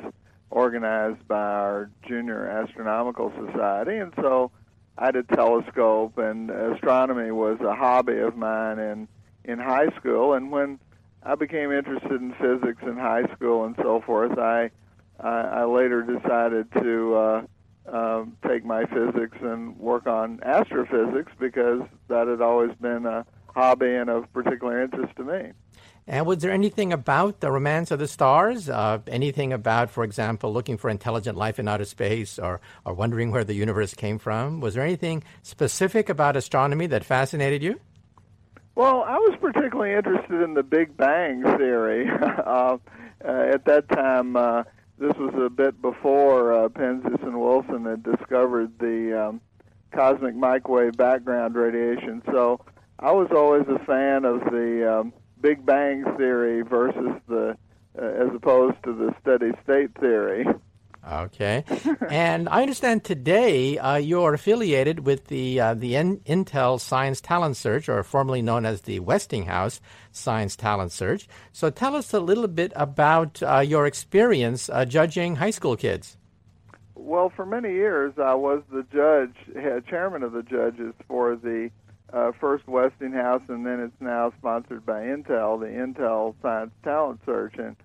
[0.51, 4.51] organized by our Junior Astronomical Society, and so
[4.97, 9.07] I had a telescope, and astronomy was a hobby of mine in
[9.43, 10.33] in high school.
[10.33, 10.79] And when
[11.23, 14.71] I became interested in physics in high school and so forth, I
[15.19, 17.41] I, I later decided to uh,
[17.91, 23.93] uh, take my physics and work on astrophysics because that had always been a hobby
[23.93, 25.51] and of particular interest to me.
[26.07, 28.69] And was there anything about the romance of the stars?
[28.69, 33.31] Uh, anything about, for example, looking for intelligent life in outer space or, or wondering
[33.31, 34.59] where the universe came from?
[34.59, 37.79] Was there anything specific about astronomy that fascinated you?
[38.75, 42.07] Well, I was particularly interested in the Big Bang theory.
[42.21, 42.77] uh,
[43.23, 44.63] uh, at that time, uh,
[44.97, 49.41] this was a bit before uh, Penzias and Wilson had discovered the um,
[49.91, 52.21] cosmic microwave background radiation.
[52.31, 52.61] So
[52.99, 57.57] I was always a fan of the um, Big Bang theory versus the,
[57.99, 60.45] uh, as opposed to the steady state theory.
[61.07, 61.63] Okay,
[62.09, 67.57] and I understand today uh, you're affiliated with the uh, the N- Intel Science Talent
[67.57, 71.27] Search, or formerly known as the Westinghouse Science Talent Search.
[71.51, 76.17] So tell us a little bit about uh, your experience uh, judging high school kids.
[76.95, 79.35] Well, for many years I was the judge,
[79.87, 81.69] chairman of the judges for the
[82.11, 87.55] uh, first Westinghouse, and then it's now sponsored by Intel, the Intel Science Talent Search,
[87.59, 87.75] and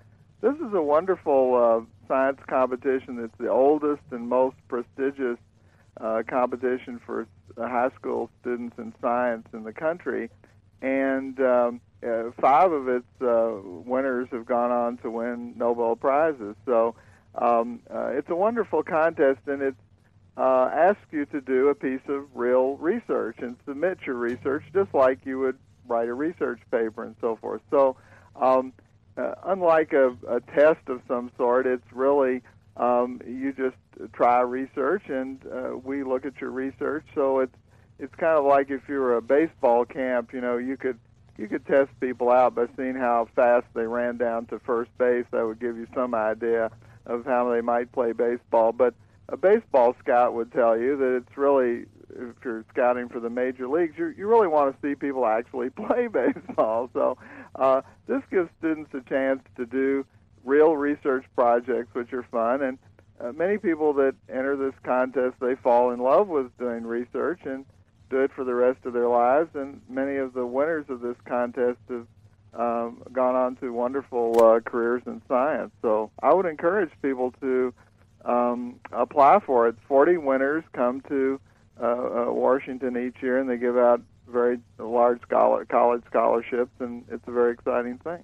[0.40, 3.20] this is a wonderful uh, science competition.
[3.22, 5.38] It's the oldest and most prestigious
[6.00, 10.28] uh, competition for high school students in science in the country.
[10.82, 16.56] And um, uh, five of its uh, winners have gone on to win Nobel Prizes.
[16.66, 16.96] So
[17.36, 19.76] um, uh, it's a wonderful contest, and it
[20.36, 24.92] uh, asks you to do a piece of real research and submit your research just
[24.94, 27.60] like you would write a research paper and so forth.
[27.70, 27.96] So
[28.34, 28.72] um,
[29.16, 32.42] uh, unlike a, a test of some sort, it's really
[32.76, 33.76] um, you just
[34.12, 37.04] try research, and uh, we look at your research.
[37.14, 37.54] So it's
[37.98, 40.98] it's kind of like if you were a baseball camp, you know, you could
[41.36, 45.24] you could test people out by seeing how fast they ran down to first base.
[45.30, 46.70] That would give you some idea
[47.06, 48.72] of how they might play baseball.
[48.72, 48.94] But
[49.28, 53.68] a baseball scout would tell you that it's really if you're scouting for the major
[53.68, 56.90] leagues, you you really want to see people actually play baseball.
[56.92, 57.18] So
[57.54, 60.04] uh, this gives students a chance to do
[60.44, 62.62] real research projects, which are fun.
[62.62, 62.78] And
[63.20, 67.66] uh, many people that enter this contest, they fall in love with doing research and
[68.08, 69.50] do it for the rest of their lives.
[69.54, 72.06] And many of the winners of this contest have
[72.54, 75.70] um, gone on to wonderful uh, careers in science.
[75.82, 77.72] So I would encourage people to
[78.24, 79.76] um, apply for it.
[79.86, 81.40] 40 winners come to
[81.80, 81.86] uh,
[82.28, 87.26] uh, Washington each year, and they give out very large scholar, college scholarships, and it's
[87.26, 88.22] a very exciting thing.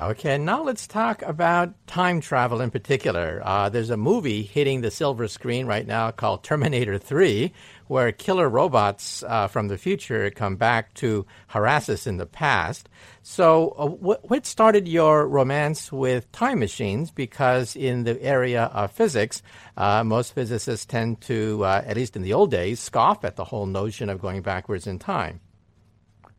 [0.00, 3.42] Okay, now let's talk about time travel in particular.
[3.44, 7.52] Uh, there's a movie hitting the silver screen right now called Terminator 3,
[7.88, 12.88] where killer robots uh, from the future come back to harass us in the past.
[13.22, 17.10] So, uh, what, what started your romance with time machines?
[17.10, 19.42] Because in the area of physics,
[19.76, 23.46] uh, most physicists tend to, uh, at least in the old days, scoff at the
[23.46, 25.40] whole notion of going backwards in time.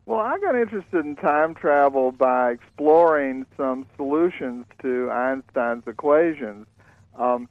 [0.09, 6.65] Well, I got interested in time travel by exploring some solutions to Einstein's equations.
[7.15, 7.47] Um,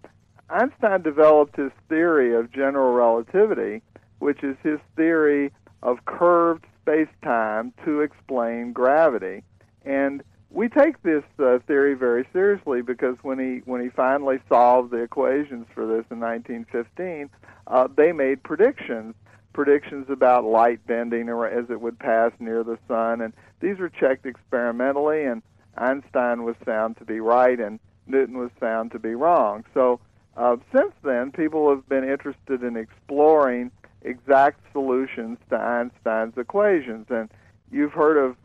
[0.51, 3.81] Einstein developed his theory of general relativity,
[4.19, 5.53] which is his theory
[5.85, 9.45] of curved space-time to explain gravity.
[9.85, 14.91] And we take this uh, theory very seriously because when he when he finally solved
[14.91, 17.31] the equations for this in 1915,
[17.69, 19.15] uh, they made predictions
[19.59, 23.89] predictions about light bending or as it would pass near the sun, and these were
[23.89, 25.43] checked experimentally, and
[25.77, 29.65] Einstein was found to be right, and Newton was found to be wrong.
[29.75, 29.99] So
[30.37, 37.29] uh, since then, people have been interested in exploring exact solutions to Einstein's equations, and
[37.73, 38.37] you've heard of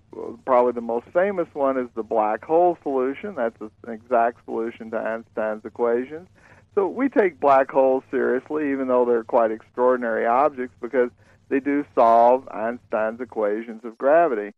[0.45, 3.35] probably the most famous one is the black hole solution.
[3.35, 6.27] That's an exact solution to Einstein's equations.
[6.75, 11.11] So we take black holes seriously, even though they're quite extraordinary objects, because
[11.49, 14.53] they do solve Einstein's equations of gravity.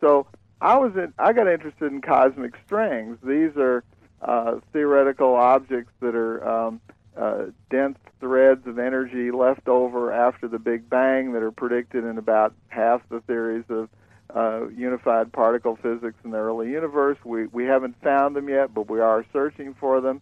[0.00, 0.26] So
[0.60, 3.18] I was in, I got interested in cosmic strings.
[3.22, 3.84] These are
[4.22, 6.80] uh, theoretical objects that are um,
[7.16, 12.18] uh, dense threads of energy left over after the Big Bang that are predicted in
[12.18, 13.88] about half the theories of
[14.34, 17.18] uh, unified particle physics in the early universe.
[17.24, 20.20] We we haven't found them yet, but we are searching for them.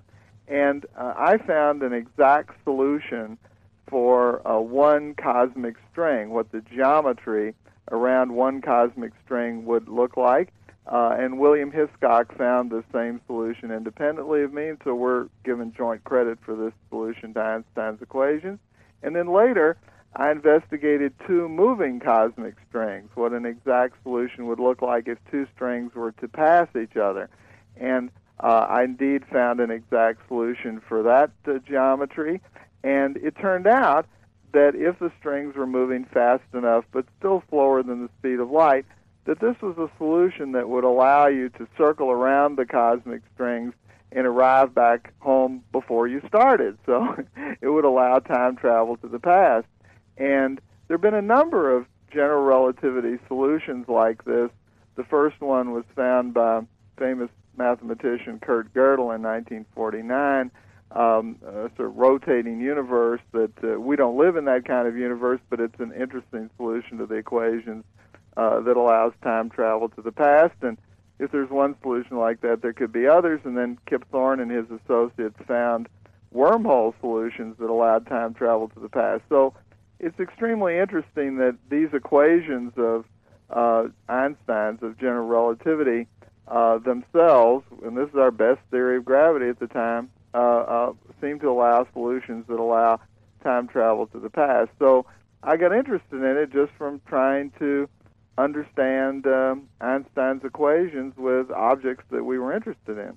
[0.48, 3.38] And uh, I found an exact solution
[3.88, 7.54] for uh, one cosmic string, what the geometry
[7.90, 10.52] around one cosmic string would look like.
[10.86, 16.04] Uh, and William Hiscock found the same solution independently of me, so we're given joint
[16.04, 18.60] credit for this solution to Einstein's equations.
[19.02, 19.76] And then later,
[20.14, 25.46] I investigated two moving cosmic strings, what an exact solution would look like if two
[25.54, 27.28] strings were to pass each other.
[27.76, 32.40] And uh, I indeed found an exact solution for that uh, geometry.
[32.84, 34.06] And it turned out
[34.52, 38.50] that if the strings were moving fast enough, but still slower than the speed of
[38.50, 38.84] light,
[39.24, 43.74] that this was a solution that would allow you to circle around the cosmic strings
[44.12, 46.78] and arrive back home before you started.
[46.86, 47.16] So
[47.60, 49.66] it would allow time travel to the past.
[50.16, 54.50] And there have been a number of general relativity solutions like this.
[54.94, 56.62] The first one was found by
[56.96, 57.28] famous
[57.58, 60.50] mathematician Kurt Gödel in 1949.
[60.92, 64.96] Um, a sort of rotating universe that uh, we don't live in that kind of
[64.96, 67.84] universe, but it's an interesting solution to the equations
[68.36, 70.54] uh, that allows time travel to the past.
[70.62, 70.78] And
[71.18, 73.40] if there's one solution like that, there could be others.
[73.44, 75.88] And then Kip Thorne and his associates found
[76.34, 79.22] wormhole solutions that allowed time travel to the past.
[79.28, 79.54] So
[79.98, 83.06] it's extremely interesting that these equations of
[83.50, 86.06] uh, Einstein's of general relativity
[86.48, 90.92] uh, themselves, and this is our best theory of gravity at the time, uh, uh,
[91.20, 93.00] seem to allow solutions that allow
[93.42, 94.70] time travel to the past.
[94.78, 95.06] So
[95.42, 97.88] I got interested in it just from trying to
[98.38, 103.16] understand um, Einstein's equations with objects that we were interested in.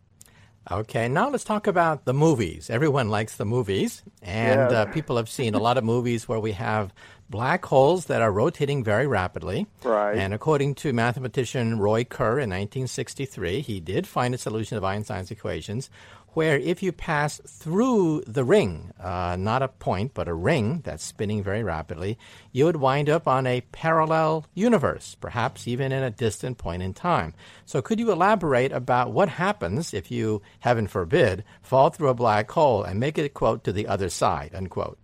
[0.71, 2.69] Okay, now let's talk about the movies.
[2.69, 6.51] Everyone likes the movies, and uh, people have seen a lot of movies where we
[6.51, 6.93] have
[7.29, 9.67] black holes that are rotating very rapidly.
[9.83, 10.17] Right.
[10.17, 15.31] And according to mathematician Roy Kerr in 1963, he did find a solution of Einstein's
[15.31, 15.89] equations
[16.33, 21.03] where if you pass through the ring, uh, not a point, but a ring that's
[21.03, 22.17] spinning very rapidly,
[22.51, 26.93] you would wind up on a parallel universe, perhaps even in a distant point in
[26.93, 27.33] time.
[27.65, 32.49] So, could you elaborate about what happens if you, heaven forbid, fall through a black
[32.51, 34.99] hole and make it, quote, to the other side, unquote?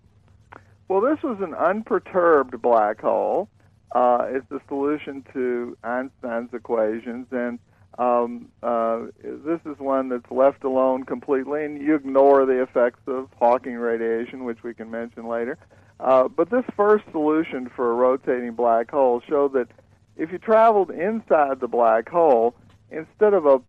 [0.87, 3.49] Well, this was an unperturbed black hole.
[3.91, 7.59] Uh, it's the solution to Einstein's equations, and
[7.97, 13.29] um, uh, this is one that's left alone completely, and you ignore the effects of
[13.39, 15.57] Hawking radiation, which we can mention later.
[15.99, 19.69] Uh, but this first solution for a rotating black hole showed that
[20.17, 22.53] if you traveled inside the black hole,
[22.91, 23.61] instead of a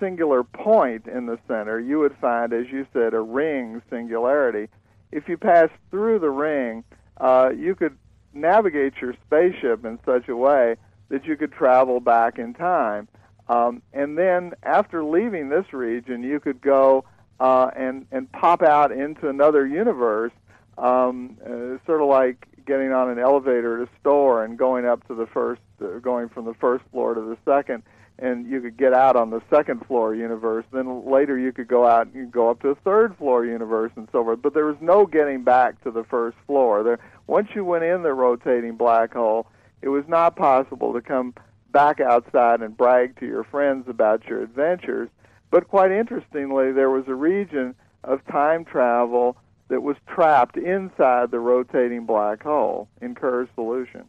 [0.00, 4.68] singular point in the center, you would find, as you said, a ring singularity.
[5.14, 6.82] If you pass through the ring,
[7.18, 7.96] uh, you could
[8.32, 10.74] navigate your spaceship in such a way
[11.08, 13.06] that you could travel back in time.
[13.48, 17.04] Um, and then after leaving this region, you could go
[17.38, 20.32] uh, and and pop out into another universe,
[20.78, 25.06] um, uh, sort of like getting on an elevator at a store and going up
[25.06, 27.84] to the first, uh, going from the first floor to the second,
[28.18, 30.64] and you could get out on the second floor universe.
[30.72, 34.08] Then later you could go out and go up to a third floor universe and
[34.12, 34.40] so forth.
[34.42, 36.82] But there was no getting back to the first floor.
[36.82, 39.46] There, once you went in the rotating black hole,
[39.82, 41.34] it was not possible to come
[41.72, 45.08] back outside and brag to your friends about your adventures.
[45.50, 49.36] But quite interestingly, there was a region of time travel
[49.68, 54.04] that was trapped inside the rotating black hole in Kerr's solution.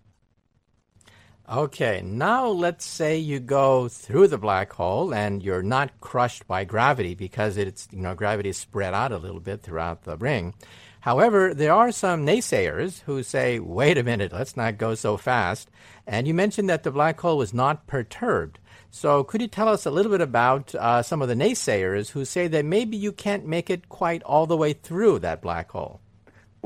[1.48, 6.64] Okay, now let's say you go through the black hole and you're not crushed by
[6.64, 10.56] gravity because it's you know gravity is spread out a little bit throughout the ring.
[11.02, 15.70] However, there are some naysayers who say, wait a minute, let's not go so fast.
[16.08, 18.58] And you mentioned that the black hole was not perturbed.
[18.90, 22.26] So, could you tell us a little bit about uh, some of the naysayers who
[22.26, 26.02] say that maybe you can't make it quite all the way through that black hole?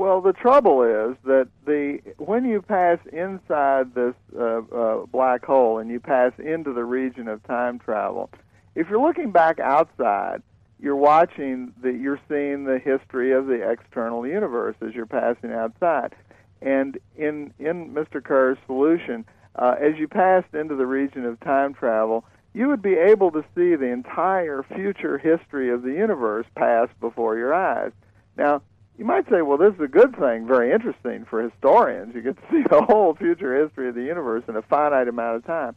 [0.00, 5.76] Well, the trouble is that the when you pass inside this uh, uh, black hole
[5.76, 8.30] and you pass into the region of time travel,
[8.74, 10.40] if you're looking back outside,
[10.80, 16.14] you're watching the you're seeing the history of the external universe as you're passing outside.
[16.62, 18.24] And in in Mr.
[18.24, 19.26] Kerr's solution,
[19.56, 22.24] uh, as you passed into the region of time travel,
[22.54, 27.36] you would be able to see the entire future history of the universe pass before
[27.36, 27.92] your eyes.
[28.38, 28.62] Now,
[29.00, 32.14] you might say, well, this is a good thing, very interesting for historians.
[32.14, 35.36] You get to see the whole future history of the universe in a finite amount
[35.36, 35.74] of time.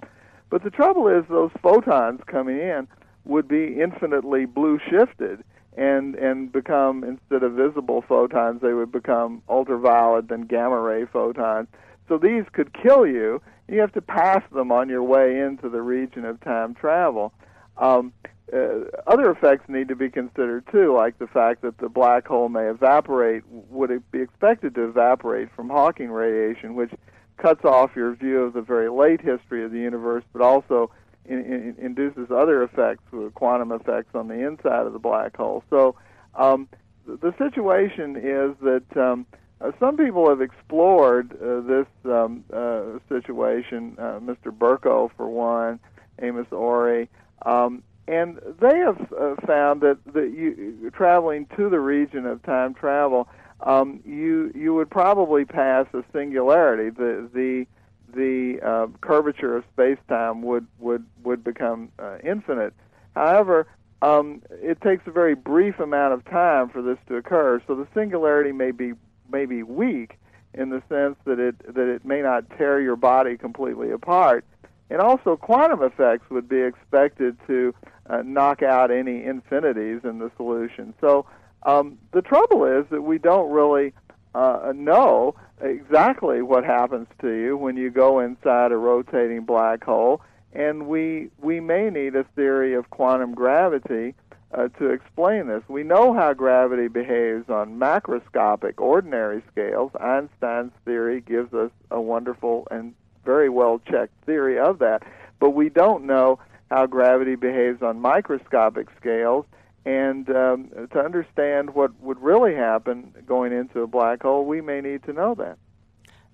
[0.49, 2.85] But the trouble is, those photons coming in
[3.23, 5.41] would be infinitely blue shifted
[5.77, 11.69] and and become instead of visible photons, they would become ultraviolet and gamma ray photons.
[12.09, 13.41] So these could kill you.
[13.69, 17.31] You have to pass them on your way into the region of time travel.
[17.77, 18.13] Um,
[18.53, 22.49] uh, other effects need to be considered too, like the fact that the black hole
[22.49, 26.91] may evaporate, would it be expected to evaporate from Hawking radiation, which
[27.37, 30.91] cuts off your view of the very late history of the universe, but also
[31.25, 33.03] in, in, induces other effects,
[33.33, 35.63] quantum effects on the inside of the black hole.
[35.69, 35.95] So
[36.35, 36.67] um,
[37.07, 39.25] the situation is that um,
[39.61, 44.51] uh, some people have explored uh, this um, uh, situation, uh, Mr.
[44.51, 45.79] Burko for one,
[46.21, 47.09] Amos Ori,
[47.41, 52.73] um, and they have uh, found that, that you, traveling to the region of time
[52.73, 53.29] travel,
[53.61, 56.89] um, you you would probably pass a singularity.
[56.89, 57.65] The the
[58.13, 62.73] the uh, curvature of space time would would would become uh, infinite.
[63.15, 63.67] However,
[64.01, 67.61] um, it takes a very brief amount of time for this to occur.
[67.65, 68.93] So the singularity may be
[69.31, 70.19] may be weak
[70.53, 74.45] in the sense that it that it may not tear your body completely apart.
[74.89, 77.73] And also, quantum effects would be expected to
[78.09, 80.93] uh, knock out any infinities in the solution.
[81.01, 81.25] So
[81.63, 83.93] um, the trouble is that we don't really
[84.35, 90.21] uh, know exactly what happens to you when you go inside a rotating black hole,
[90.51, 94.15] and we we may need a theory of quantum gravity
[94.53, 95.63] uh, to explain this.
[95.67, 99.91] We know how gravity behaves on macroscopic, ordinary scales.
[99.99, 102.93] Einstein's theory gives us a wonderful and
[103.23, 105.03] very well checked theory of that,
[105.39, 109.45] but we don't know how gravity behaves on microscopic scales.
[109.85, 114.79] And um, to understand what would really happen going into a black hole, we may
[114.81, 115.57] need to know that.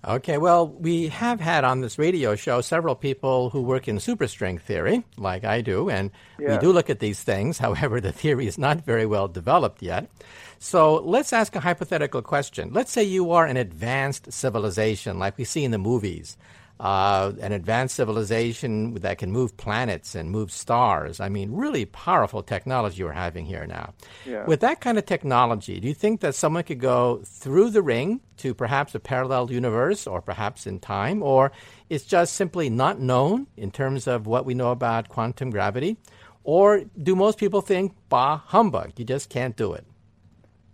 [0.06, 4.58] Okay, well, we have had on this radio show several people who work in superstring
[4.58, 6.52] theory, like I do, and yeah.
[6.52, 7.58] we do look at these things.
[7.66, 10.10] However, the theory is not very well developed yet.
[10.58, 12.70] So let's ask a hypothetical question.
[12.72, 16.38] Let's say you are an advanced civilization, like we see in the movies
[16.80, 21.20] uh, an advanced civilization that can move planets and move stars.
[21.20, 23.92] I mean, really powerful technology we're having here now.
[24.24, 24.46] Yeah.
[24.46, 28.22] With that kind of technology, do you think that someone could go through the ring
[28.38, 31.52] to perhaps a parallel universe or perhaps in time, or
[31.90, 35.98] it's just simply not known in terms of what we know about quantum gravity?
[36.44, 39.84] Or do most people think, bah, humbug, you just can't do it?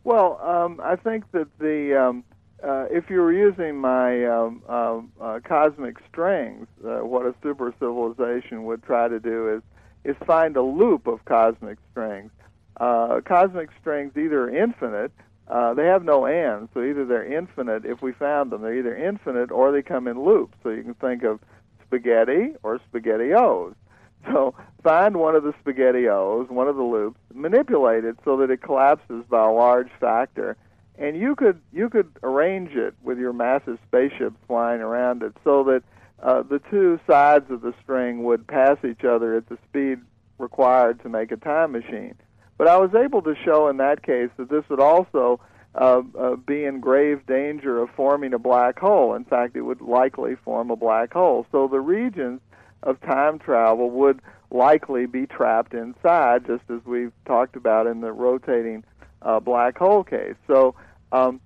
[0.05, 2.01] Well, um, I think that the.
[2.01, 2.25] Um
[2.63, 7.75] uh, if you were using my um, uh, uh, cosmic strings, uh, what a super
[7.79, 9.63] civilization would try to do is
[10.05, 12.31] is find a loop of cosmic strings.
[12.79, 15.11] Uh, cosmic strings either infinite,
[15.49, 18.97] uh, they have no end, so either they're infinite if we found them, they're either
[18.97, 20.57] infinite or they come in loops.
[20.63, 21.41] So you can think of
[21.87, 23.75] spaghetti or spaghettios.
[24.33, 28.61] So find one of the spaghettios, one of the loops, manipulate it so that it
[28.61, 30.57] collapses by a large factor
[30.99, 35.65] and you could you could arrange it with your massive spaceships flying around it so
[35.65, 35.83] that
[36.23, 39.99] uh, the two sides of the string would pass each other at the speed
[40.39, 42.15] required to make a time machine.
[42.59, 45.41] But I was able to show in that case that this would also
[45.75, 49.15] uh, uh, be in grave danger of forming a black hole.
[49.15, 51.47] In fact, it would likely form a black hole.
[51.53, 52.41] So the regions
[52.83, 58.13] of time travel would likely be trapped inside, just as we've talked about in the
[58.13, 58.85] rotating
[59.21, 60.37] uh, black hole case.
[60.47, 60.75] So
[61.13, 61.41] um,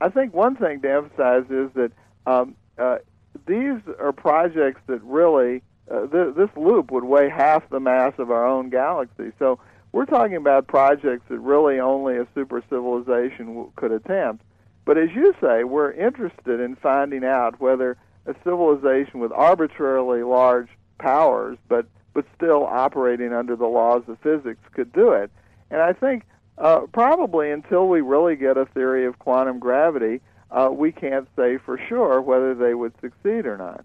[0.00, 1.92] I think one thing to emphasize is that
[2.26, 2.98] um, uh,
[3.46, 8.30] these are projects that really, uh, th- this loop would weigh half the mass of
[8.30, 9.32] our own galaxy.
[9.38, 9.58] So
[9.92, 14.44] we're talking about projects that really only a super civilization w- could attempt.
[14.84, 17.96] But as you say, we're interested in finding out whether
[18.26, 24.60] a civilization with arbitrarily large powers, but but still operating under the laws of physics,
[24.72, 25.32] could do it.
[25.70, 26.22] And I think
[26.58, 31.58] uh, probably until we really get a theory of quantum gravity, uh, we can't say
[31.58, 33.84] for sure whether they would succeed or not.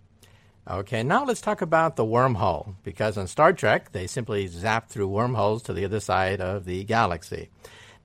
[0.70, 5.08] Okay, now let's talk about the wormhole, because on Star Trek, they simply zap through
[5.08, 7.50] wormholes to the other side of the galaxy.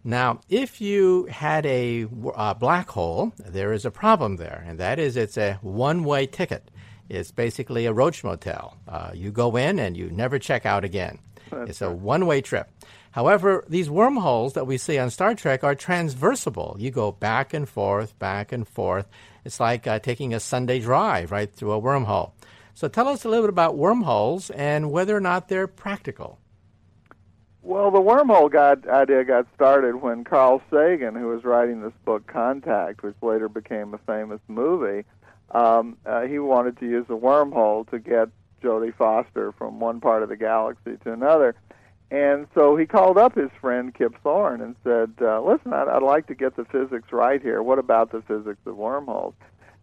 [0.03, 4.99] Now, if you had a uh, black hole, there is a problem there, and that
[4.99, 6.71] is it's a one way ticket.
[7.09, 8.77] It's basically a roach motel.
[8.89, 11.19] Uh, you go in and you never check out again.
[11.51, 12.71] That's it's a one way trip.
[13.15, 16.75] However, these wormholes that we see on Star Trek are transversible.
[16.81, 19.07] You go back and forth, back and forth.
[19.45, 22.33] It's like uh, taking a Sunday drive right through a wormhole.
[22.75, 26.41] So tell us a little bit about wormholes and whether or not they're practical.
[27.63, 32.27] Well, the wormhole got, idea got started when Carl Sagan, who was writing this book
[32.27, 35.05] Contact, which later became a famous movie,
[35.53, 40.25] um, uh, he wanted to use a wormhole to get Jodie Foster from one part
[40.25, 41.55] of the galaxy to another.
[42.15, 46.03] And so he called up his friend Kip Thorne and said, uh, "Listen, I'd, I'd
[46.05, 47.61] like to get the physics right here.
[47.61, 49.35] What about the physics of wormholes?"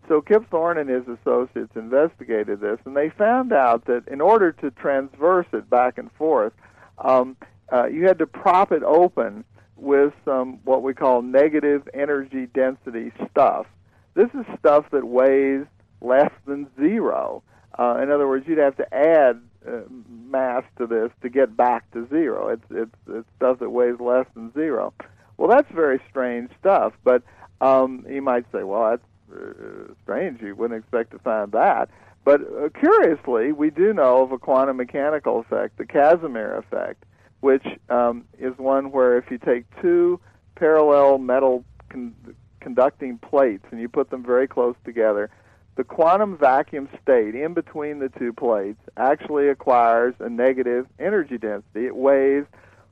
[0.08, 4.54] So Kip Thorne and his associates investigated this, and they found out that in order
[4.54, 6.54] to transverse it back and forth,
[7.00, 7.36] um,
[7.70, 9.44] uh, you had to prop it open
[9.76, 13.66] with some what we call negative energy density stuff.
[14.14, 15.66] This is stuff that weighs
[16.00, 17.44] less than zero.
[17.78, 19.82] Uh, in other words, you'd have to add uh,
[20.30, 22.50] mass to this to get back to zero.
[22.50, 24.94] It's, it's it's stuff that weighs less than zero.
[25.38, 26.94] Well, that's very strange stuff.
[27.04, 27.24] But
[27.62, 30.42] um, you might say, well, that's uh, strange.
[30.42, 31.90] You wouldn't expect to find that.
[32.24, 37.04] But uh, curiously, we do know of a quantum mechanical effect, the Casimir effect,
[37.40, 40.20] which um, is one where if you take two
[40.56, 42.16] parallel metal con-
[42.60, 45.32] conducting plates and you put them very close together,
[45.76, 51.86] the quantum vacuum state in between the two plates actually acquires a negative energy density.
[51.86, 52.46] It weighs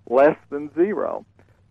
[0.07, 1.25] less than zero.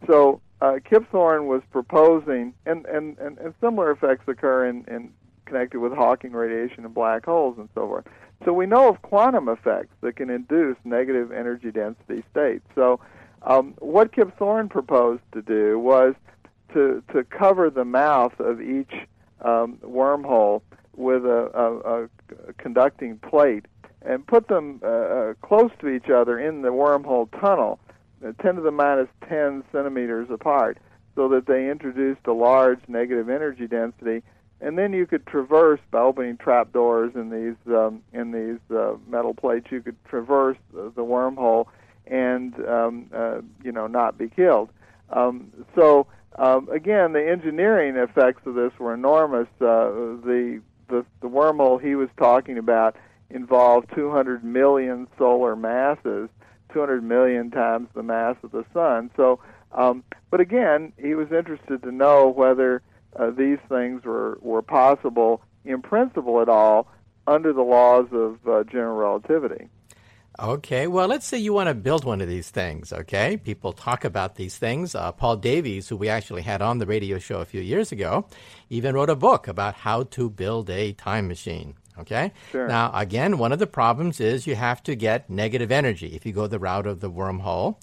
[0.07, 5.13] So uh, Kip Thorne was proposing, and, and, and, and similar effects occur in, in
[5.47, 8.05] connected with Hawking radiation and black holes and so forth.
[8.45, 12.65] So we know of quantum effects that can induce negative energy density states.
[12.75, 13.01] So
[13.43, 16.15] um, what Kip Thorne proposed to do was
[16.75, 18.93] to to cover the mouth of each
[19.41, 20.61] um, wormhole
[20.99, 22.09] with a, a, a,
[22.59, 23.67] conducting plate
[24.03, 27.79] and put them uh, uh, close to each other in the wormhole tunnel,
[28.27, 30.79] uh, 10 to the minus 10 centimeters apart,
[31.15, 34.23] so that they introduced a large negative energy density
[34.61, 38.95] and then you could traverse by opening trap doors in these um, in these uh,
[39.07, 39.69] metal plates.
[39.71, 41.67] You could traverse the, the wormhole
[42.07, 44.71] and um, uh, you know not be killed.
[45.11, 49.49] Um, so um, again, the engineering effects of this were enormous.
[49.61, 52.97] Uh, the, the the wormhole he was talking about
[53.31, 56.29] involved 200 million solar masses,
[56.73, 59.11] 200 million times the mass of the sun.
[59.17, 59.41] So,
[59.73, 62.83] um, but again, he was interested to know whether
[63.17, 66.89] uh, these things were, were possible in principle at all
[67.27, 69.69] under the laws of uh, general relativity.
[70.41, 73.37] Okay, well, let's say you want to build one of these things, okay?
[73.39, 74.95] People talk about these things.
[74.95, 78.25] Uh, Paul Davies, who we actually had on the radio show a few years ago,
[78.71, 81.75] even wrote a book about how to build a time machine.
[81.99, 82.33] Okay?
[82.53, 82.69] Sure.
[82.69, 86.33] Now, again, one of the problems is you have to get negative energy if you
[86.33, 87.75] go the route of the wormhole.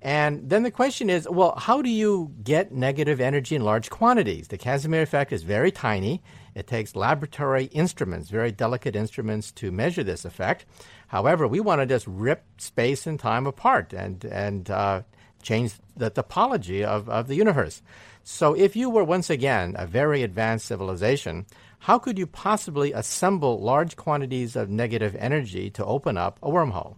[0.00, 4.48] And then the question is well, how do you get negative energy in large quantities?
[4.48, 6.22] The Casimir effect is very tiny.
[6.54, 10.66] It takes laboratory instruments, very delicate instruments, to measure this effect.
[11.08, 15.02] However, we want to just rip space and time apart and, and uh,
[15.42, 17.82] change the topology of, of the universe.
[18.22, 21.46] So, if you were once again a very advanced civilization,
[21.80, 26.96] how could you possibly assemble large quantities of negative energy to open up a wormhole?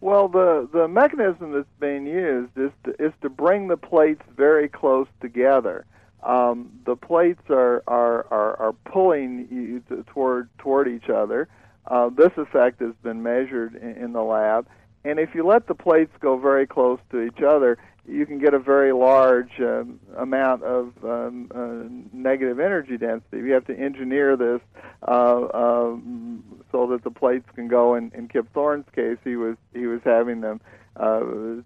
[0.00, 4.68] Well, the the mechanism that's being used is to, is to bring the plates very
[4.68, 5.86] close together.
[6.24, 11.48] Um, the plates are are are, are pulling toward toward each other.
[11.86, 14.66] Uh, this effect has been measured in, in the lab,
[15.04, 18.52] and if you let the plates go very close to each other, you can get
[18.52, 23.38] a very large um, amount of um, uh, negative energy density.
[23.38, 24.60] You have to engineer this
[25.06, 27.94] uh, um, so that the plates can go.
[27.94, 30.60] In, in Kip Thorne's case, he was he was having them
[30.96, 31.20] uh,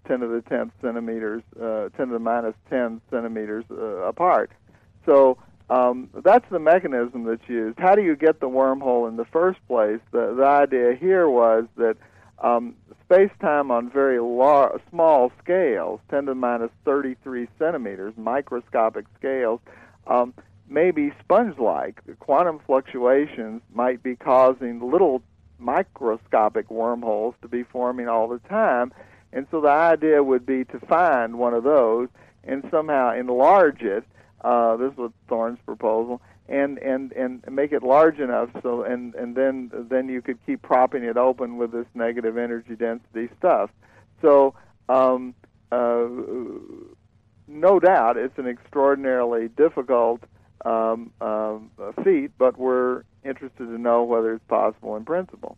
[0.07, 4.51] 10 to the 10th centimeters, uh, 10 to the minus 10 centimeters uh, apart.
[5.05, 5.37] So
[5.69, 7.77] um, that's the mechanism that's used.
[7.79, 9.99] How do you get the wormhole in the first place?
[10.11, 11.97] The, the idea here was that
[12.39, 19.59] um, space-time on very large, small scales, 10 to the minus 33 centimeters, microscopic scales,
[20.07, 20.33] um,
[20.69, 22.01] may be sponge-like.
[22.19, 25.21] Quantum fluctuations might be causing little
[25.59, 28.93] microscopic wormholes to be forming all the time.
[29.33, 32.09] And so the idea would be to find one of those
[32.43, 34.05] and somehow enlarge it.
[34.41, 39.35] Uh, this was Thorne's proposal, and and and make it large enough so and and
[39.35, 43.69] then then you could keep propping it open with this negative energy density stuff
[44.21, 44.53] so
[44.89, 45.33] um,
[45.71, 46.07] uh,
[47.47, 50.21] no doubt, it's an extraordinarily difficult
[50.65, 51.71] um, um,
[52.03, 55.57] feat, but we're interested to know whether it's possible in principle.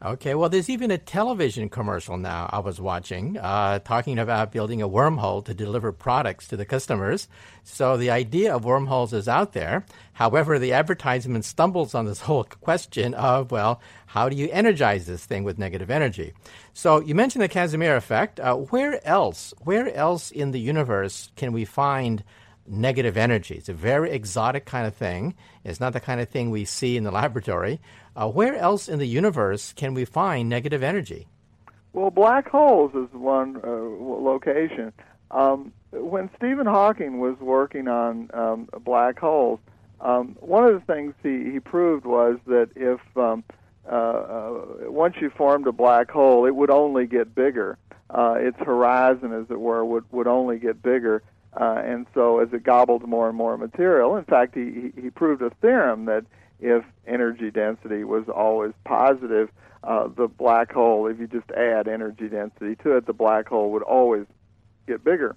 [0.00, 4.80] Okay, well, there's even a television commercial now I was watching uh, talking about building
[4.80, 7.26] a wormhole to deliver products to the customers.
[7.64, 9.84] So the idea of wormholes is out there.
[10.12, 15.24] However, the advertisement stumbles on this whole question of, well, how do you energize this
[15.24, 16.32] thing with negative energy?
[16.74, 18.38] So you mentioned the Casimir effect.
[18.38, 22.22] Uh, where else, where else in the universe can we find
[22.70, 23.54] negative energy.
[23.54, 25.34] It's a very exotic kind of thing.
[25.64, 27.80] It's not the kind of thing we see in the laboratory.
[28.18, 31.28] Uh, where else in the universe can we find negative energy?
[31.92, 34.92] Well, black holes is one uh, location.
[35.30, 39.60] Um, when Stephen Hawking was working on um, black holes,
[40.00, 43.44] um, one of the things he, he proved was that if um,
[43.88, 47.78] uh, uh, once you formed a black hole, it would only get bigger.
[48.10, 51.22] Uh, its horizon, as it were, would, would only get bigger.
[51.52, 55.40] Uh, and so as it gobbled more and more material, in fact, he, he proved
[55.40, 56.24] a theorem that
[56.60, 59.50] if energy density was always positive,
[59.84, 63.70] uh, the black hole, if you just add energy density to it, the black hole
[63.72, 64.26] would always
[64.86, 65.36] get bigger.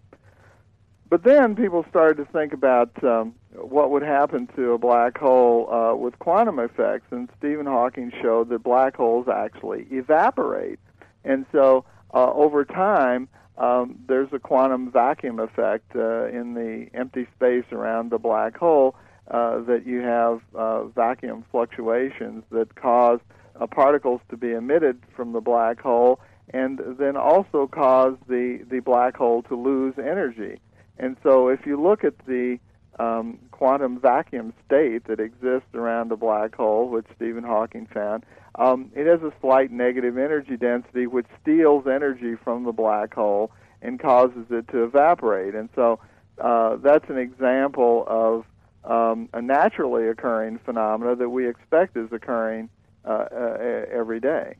[1.09, 5.72] But then people started to think about um, what would happen to a black hole
[5.72, 10.80] uh, with quantum effects, and Stephen Hawking showed that black holes actually evaporate.
[11.26, 17.28] And so uh, over time, um, there's a quantum vacuum effect uh, in the empty
[17.36, 18.95] space around the black hole
[19.30, 23.19] uh, that you have uh, vacuum fluctuations that cause
[23.59, 26.19] uh, particles to be emitted from the black hole
[26.53, 30.59] and then also cause the, the black hole to lose energy.
[30.97, 32.59] And so if you look at the
[32.99, 38.91] um, quantum vacuum state that exists around a black hole, which Stephen Hawking found, um,
[38.95, 43.51] it has a slight negative energy density, which steals energy from the black hole
[43.82, 45.55] and causes it to evaporate.
[45.55, 45.99] And so
[46.38, 48.45] uh, that's an example of
[48.84, 52.69] um, a naturally occurring phenomena that we expect is occurring
[53.05, 53.57] uh, uh,
[53.91, 54.55] every day.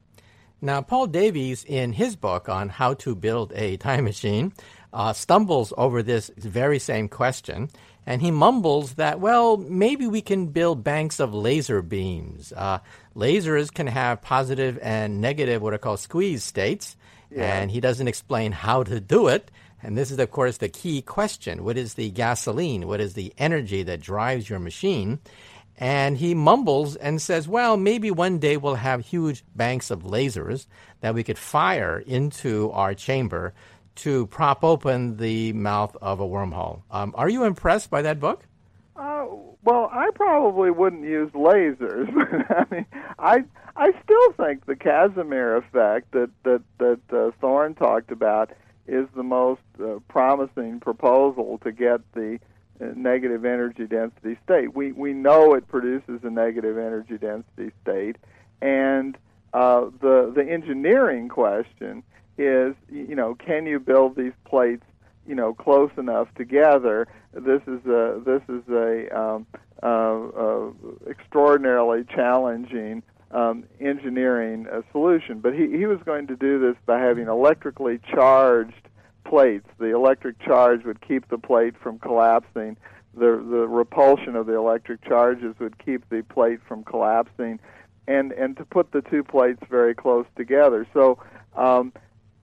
[0.63, 4.53] Now, Paul Davies, in his book on how to build a time machine,
[4.93, 7.69] uh, stumbles over this very same question,
[8.05, 12.53] and he mumbles that, well, maybe we can build banks of laser beams.
[12.55, 12.80] Uh,
[13.15, 16.95] lasers can have positive and negative, what are called squeeze states,
[17.32, 17.59] yeah.
[17.59, 19.49] and he doesn't explain how to do it.
[19.84, 21.63] And this is, of course, the key question.
[21.63, 22.88] What is the gasoline?
[22.88, 25.19] What is the energy that drives your machine?
[25.77, 30.67] And he mumbles and says, well, maybe one day we'll have huge banks of lasers
[30.99, 33.53] that we could fire into our chamber
[33.95, 36.84] to prop open the mouth of a wormhole.
[36.91, 38.45] Um, are you impressed by that book?
[38.95, 39.25] Uh,
[39.63, 42.07] well, I probably wouldn't use lasers.
[42.49, 42.86] I mean,
[43.17, 43.43] I
[43.75, 48.51] I still think the Casimir effect that that that uh, Thorne talked about
[48.88, 52.39] is the most uh, promising proposal to get the
[52.82, 54.75] uh, negative energy density state.
[54.75, 58.17] We we know it produces a negative energy density state,
[58.61, 59.17] and
[59.53, 62.03] uh, the the engineering question
[62.38, 64.84] is, you know, can you build these plates,
[65.27, 67.07] you know, close enough together?
[67.34, 69.45] This is a this is a um,
[69.84, 70.71] uh, uh,
[71.09, 75.39] extraordinarily challenging um, engineering uh, solution.
[75.39, 78.88] But he, he was going to do this by having electrically charged
[79.23, 79.67] plates.
[79.79, 82.77] The electric charge would keep the plate from collapsing.
[83.13, 87.59] The, the repulsion of the electric charges would keep the plate from collapsing,
[88.07, 90.88] and, and to put the two plates very close together.
[90.93, 91.19] So
[91.55, 91.91] um,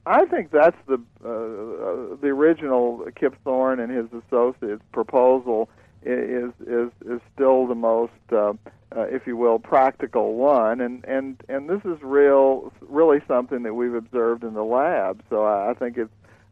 [0.05, 5.69] I think that's the uh, uh, the original Kip Thorne and his associates proposal
[6.03, 8.53] is is is still the most uh,
[8.97, 13.75] uh, if you will, practical one, and and and this is real, really something that
[13.75, 15.23] we've observed in the lab.
[15.29, 16.11] So I, I think it's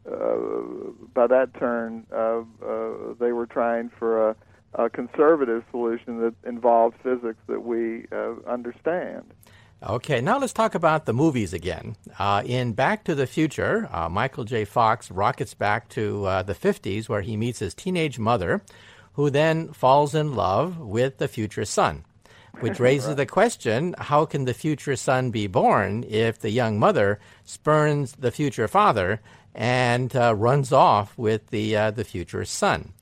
[0.09, 0.37] uh,
[1.13, 4.35] by that turn uh, uh, they were trying for a,
[4.75, 9.23] a conservative solution that involved physics that we uh, understand.
[9.83, 11.95] Okay, now let's talk about the movies again.
[12.17, 14.65] Uh, in Back to the Future, uh, Michael J.
[14.65, 18.63] Fox rockets back to uh, the 50s where he meets his teenage mother,
[19.17, 22.05] who then falls in love with the future son
[22.59, 23.17] which raises right.
[23.17, 28.31] the question how can the future son be born if the young mother spurns the
[28.31, 29.19] future father
[29.53, 32.93] and uh, runs off with the, uh, the future son?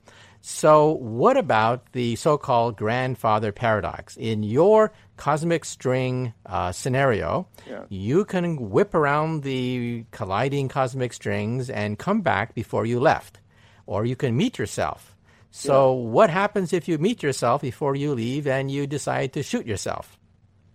[0.48, 4.16] So, what about the so called grandfather paradox?
[4.16, 7.86] In your cosmic string uh, scenario, yeah.
[7.90, 13.40] you can whip around the colliding cosmic strings and come back before you left,
[13.88, 15.15] or you can meet yourself
[15.56, 16.10] so, yeah.
[16.10, 20.20] what happens if you meet yourself before you leave and you decide to shoot yourself?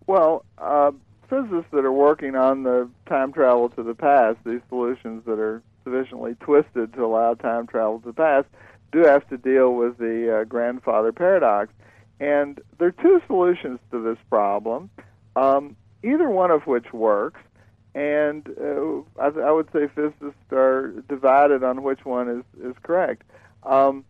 [0.07, 0.93] Well, uh,
[1.29, 5.63] physicists that are working on the time travel to the past, these solutions that are
[5.85, 8.47] sufficiently twisted to allow time travel to the past,
[8.91, 11.71] do have to deal with the uh, grandfather paradox.
[12.19, 14.89] And there are two solutions to this problem,
[15.37, 17.41] um, either one of which works.
[17.95, 23.25] And uh, I, I, would say physicists are divided on which one is, is correct.
[23.63, 24.05] Um,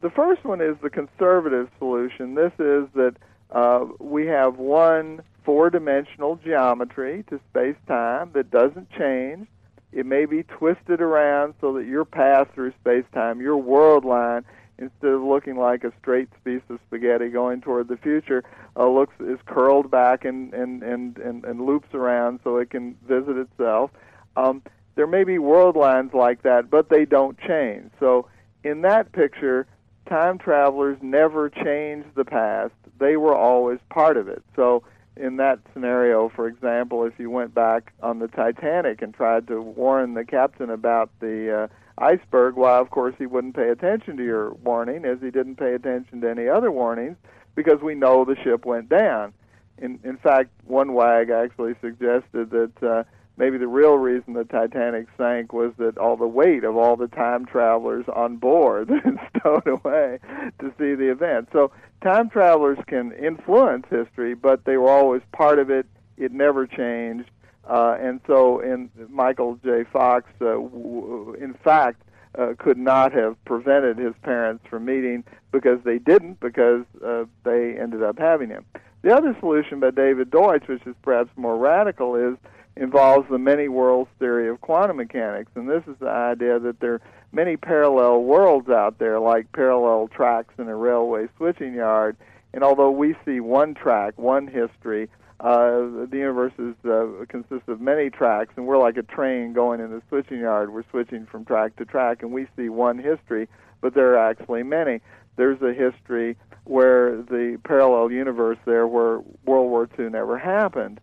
[0.00, 2.34] the first one is the conservative solution.
[2.34, 3.14] This is that
[3.50, 9.48] uh, we have one four dimensional geometry to space time that doesn't change.
[9.92, 14.44] It may be twisted around so that your path through space time, your world line,
[14.76, 18.44] instead of looking like a straight piece of spaghetti going toward the future,
[18.76, 22.94] uh, looks is curled back and, and, and, and, and loops around so it can
[23.08, 23.90] visit itself.
[24.36, 24.62] Um,
[24.96, 27.90] there may be world lines like that, but they don't change.
[27.98, 28.28] So
[28.62, 29.66] in that picture,
[30.08, 32.72] time travelers never change the past.
[32.98, 34.42] They were always part of it.
[34.56, 34.82] So
[35.16, 39.60] in that scenario, for example, if you went back on the Titanic and tried to
[39.60, 44.24] warn the captain about the uh, iceberg, why, of course, he wouldn't pay attention to
[44.24, 47.16] your warning, as he didn't pay attention to any other warnings,
[47.54, 49.32] because we know the ship went down.
[49.78, 53.02] In, in fact, one wag actually suggested that uh,
[53.38, 57.08] maybe the real reason the Titanic sank was that all the weight of all the
[57.08, 58.90] time travelers on board
[59.38, 60.18] stowed away
[60.58, 61.48] to see the event.
[61.52, 61.70] So
[62.02, 65.86] time travelers can influence history, but they were always part of it.
[66.16, 67.30] It never changed.
[67.68, 69.84] Uh, and so, in Michael J.
[69.92, 72.00] Fox, uh, w- in fact,
[72.38, 75.22] uh, could not have prevented his parents from meeting
[75.52, 78.64] because they didn't, because uh, they ended up having him.
[79.02, 82.38] The other solution by David Deutsch, which is perhaps more radical, is
[82.78, 85.50] involves the many worlds theory of quantum mechanics.
[85.54, 87.02] And this is the idea that there are
[87.32, 92.16] many parallel worlds out there, like parallel tracks in a railway switching yard.
[92.54, 95.08] And although we see one track, one history,
[95.40, 99.80] uh, the universe is, uh, consists of many tracks, and we're like a train going
[99.80, 100.72] in the switching yard.
[100.72, 103.48] We're switching from track to track, and we see one history,
[103.80, 105.00] but there are actually many.
[105.36, 111.00] There's a history where the parallel universe there where World War II never happened.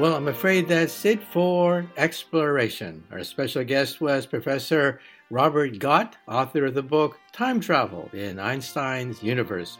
[0.00, 3.04] Well, I'm afraid that's it for exploration.
[3.12, 4.98] Our special guest was Professor
[5.28, 9.76] Robert Gott, author of the book Time Travel in Einstein's Universe.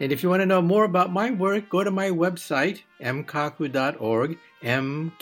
[0.00, 4.38] And if you want to know more about my work, go to my website, mkaku.org,
[4.62, 5.18] M-K-A-K-U.org.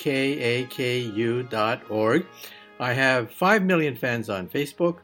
[2.79, 4.99] I have 5 million fans on Facebook,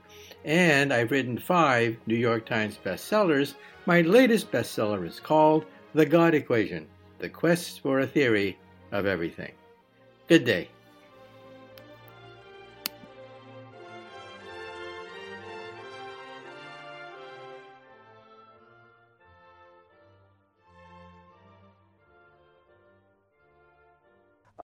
[0.44, 3.54] and I've written five New York Times bestsellers.
[3.86, 5.64] My latest bestseller is called
[5.94, 6.86] The God Equation,
[7.18, 8.56] The Quest for a Theory
[8.92, 9.52] of everything.
[10.28, 10.68] Good day.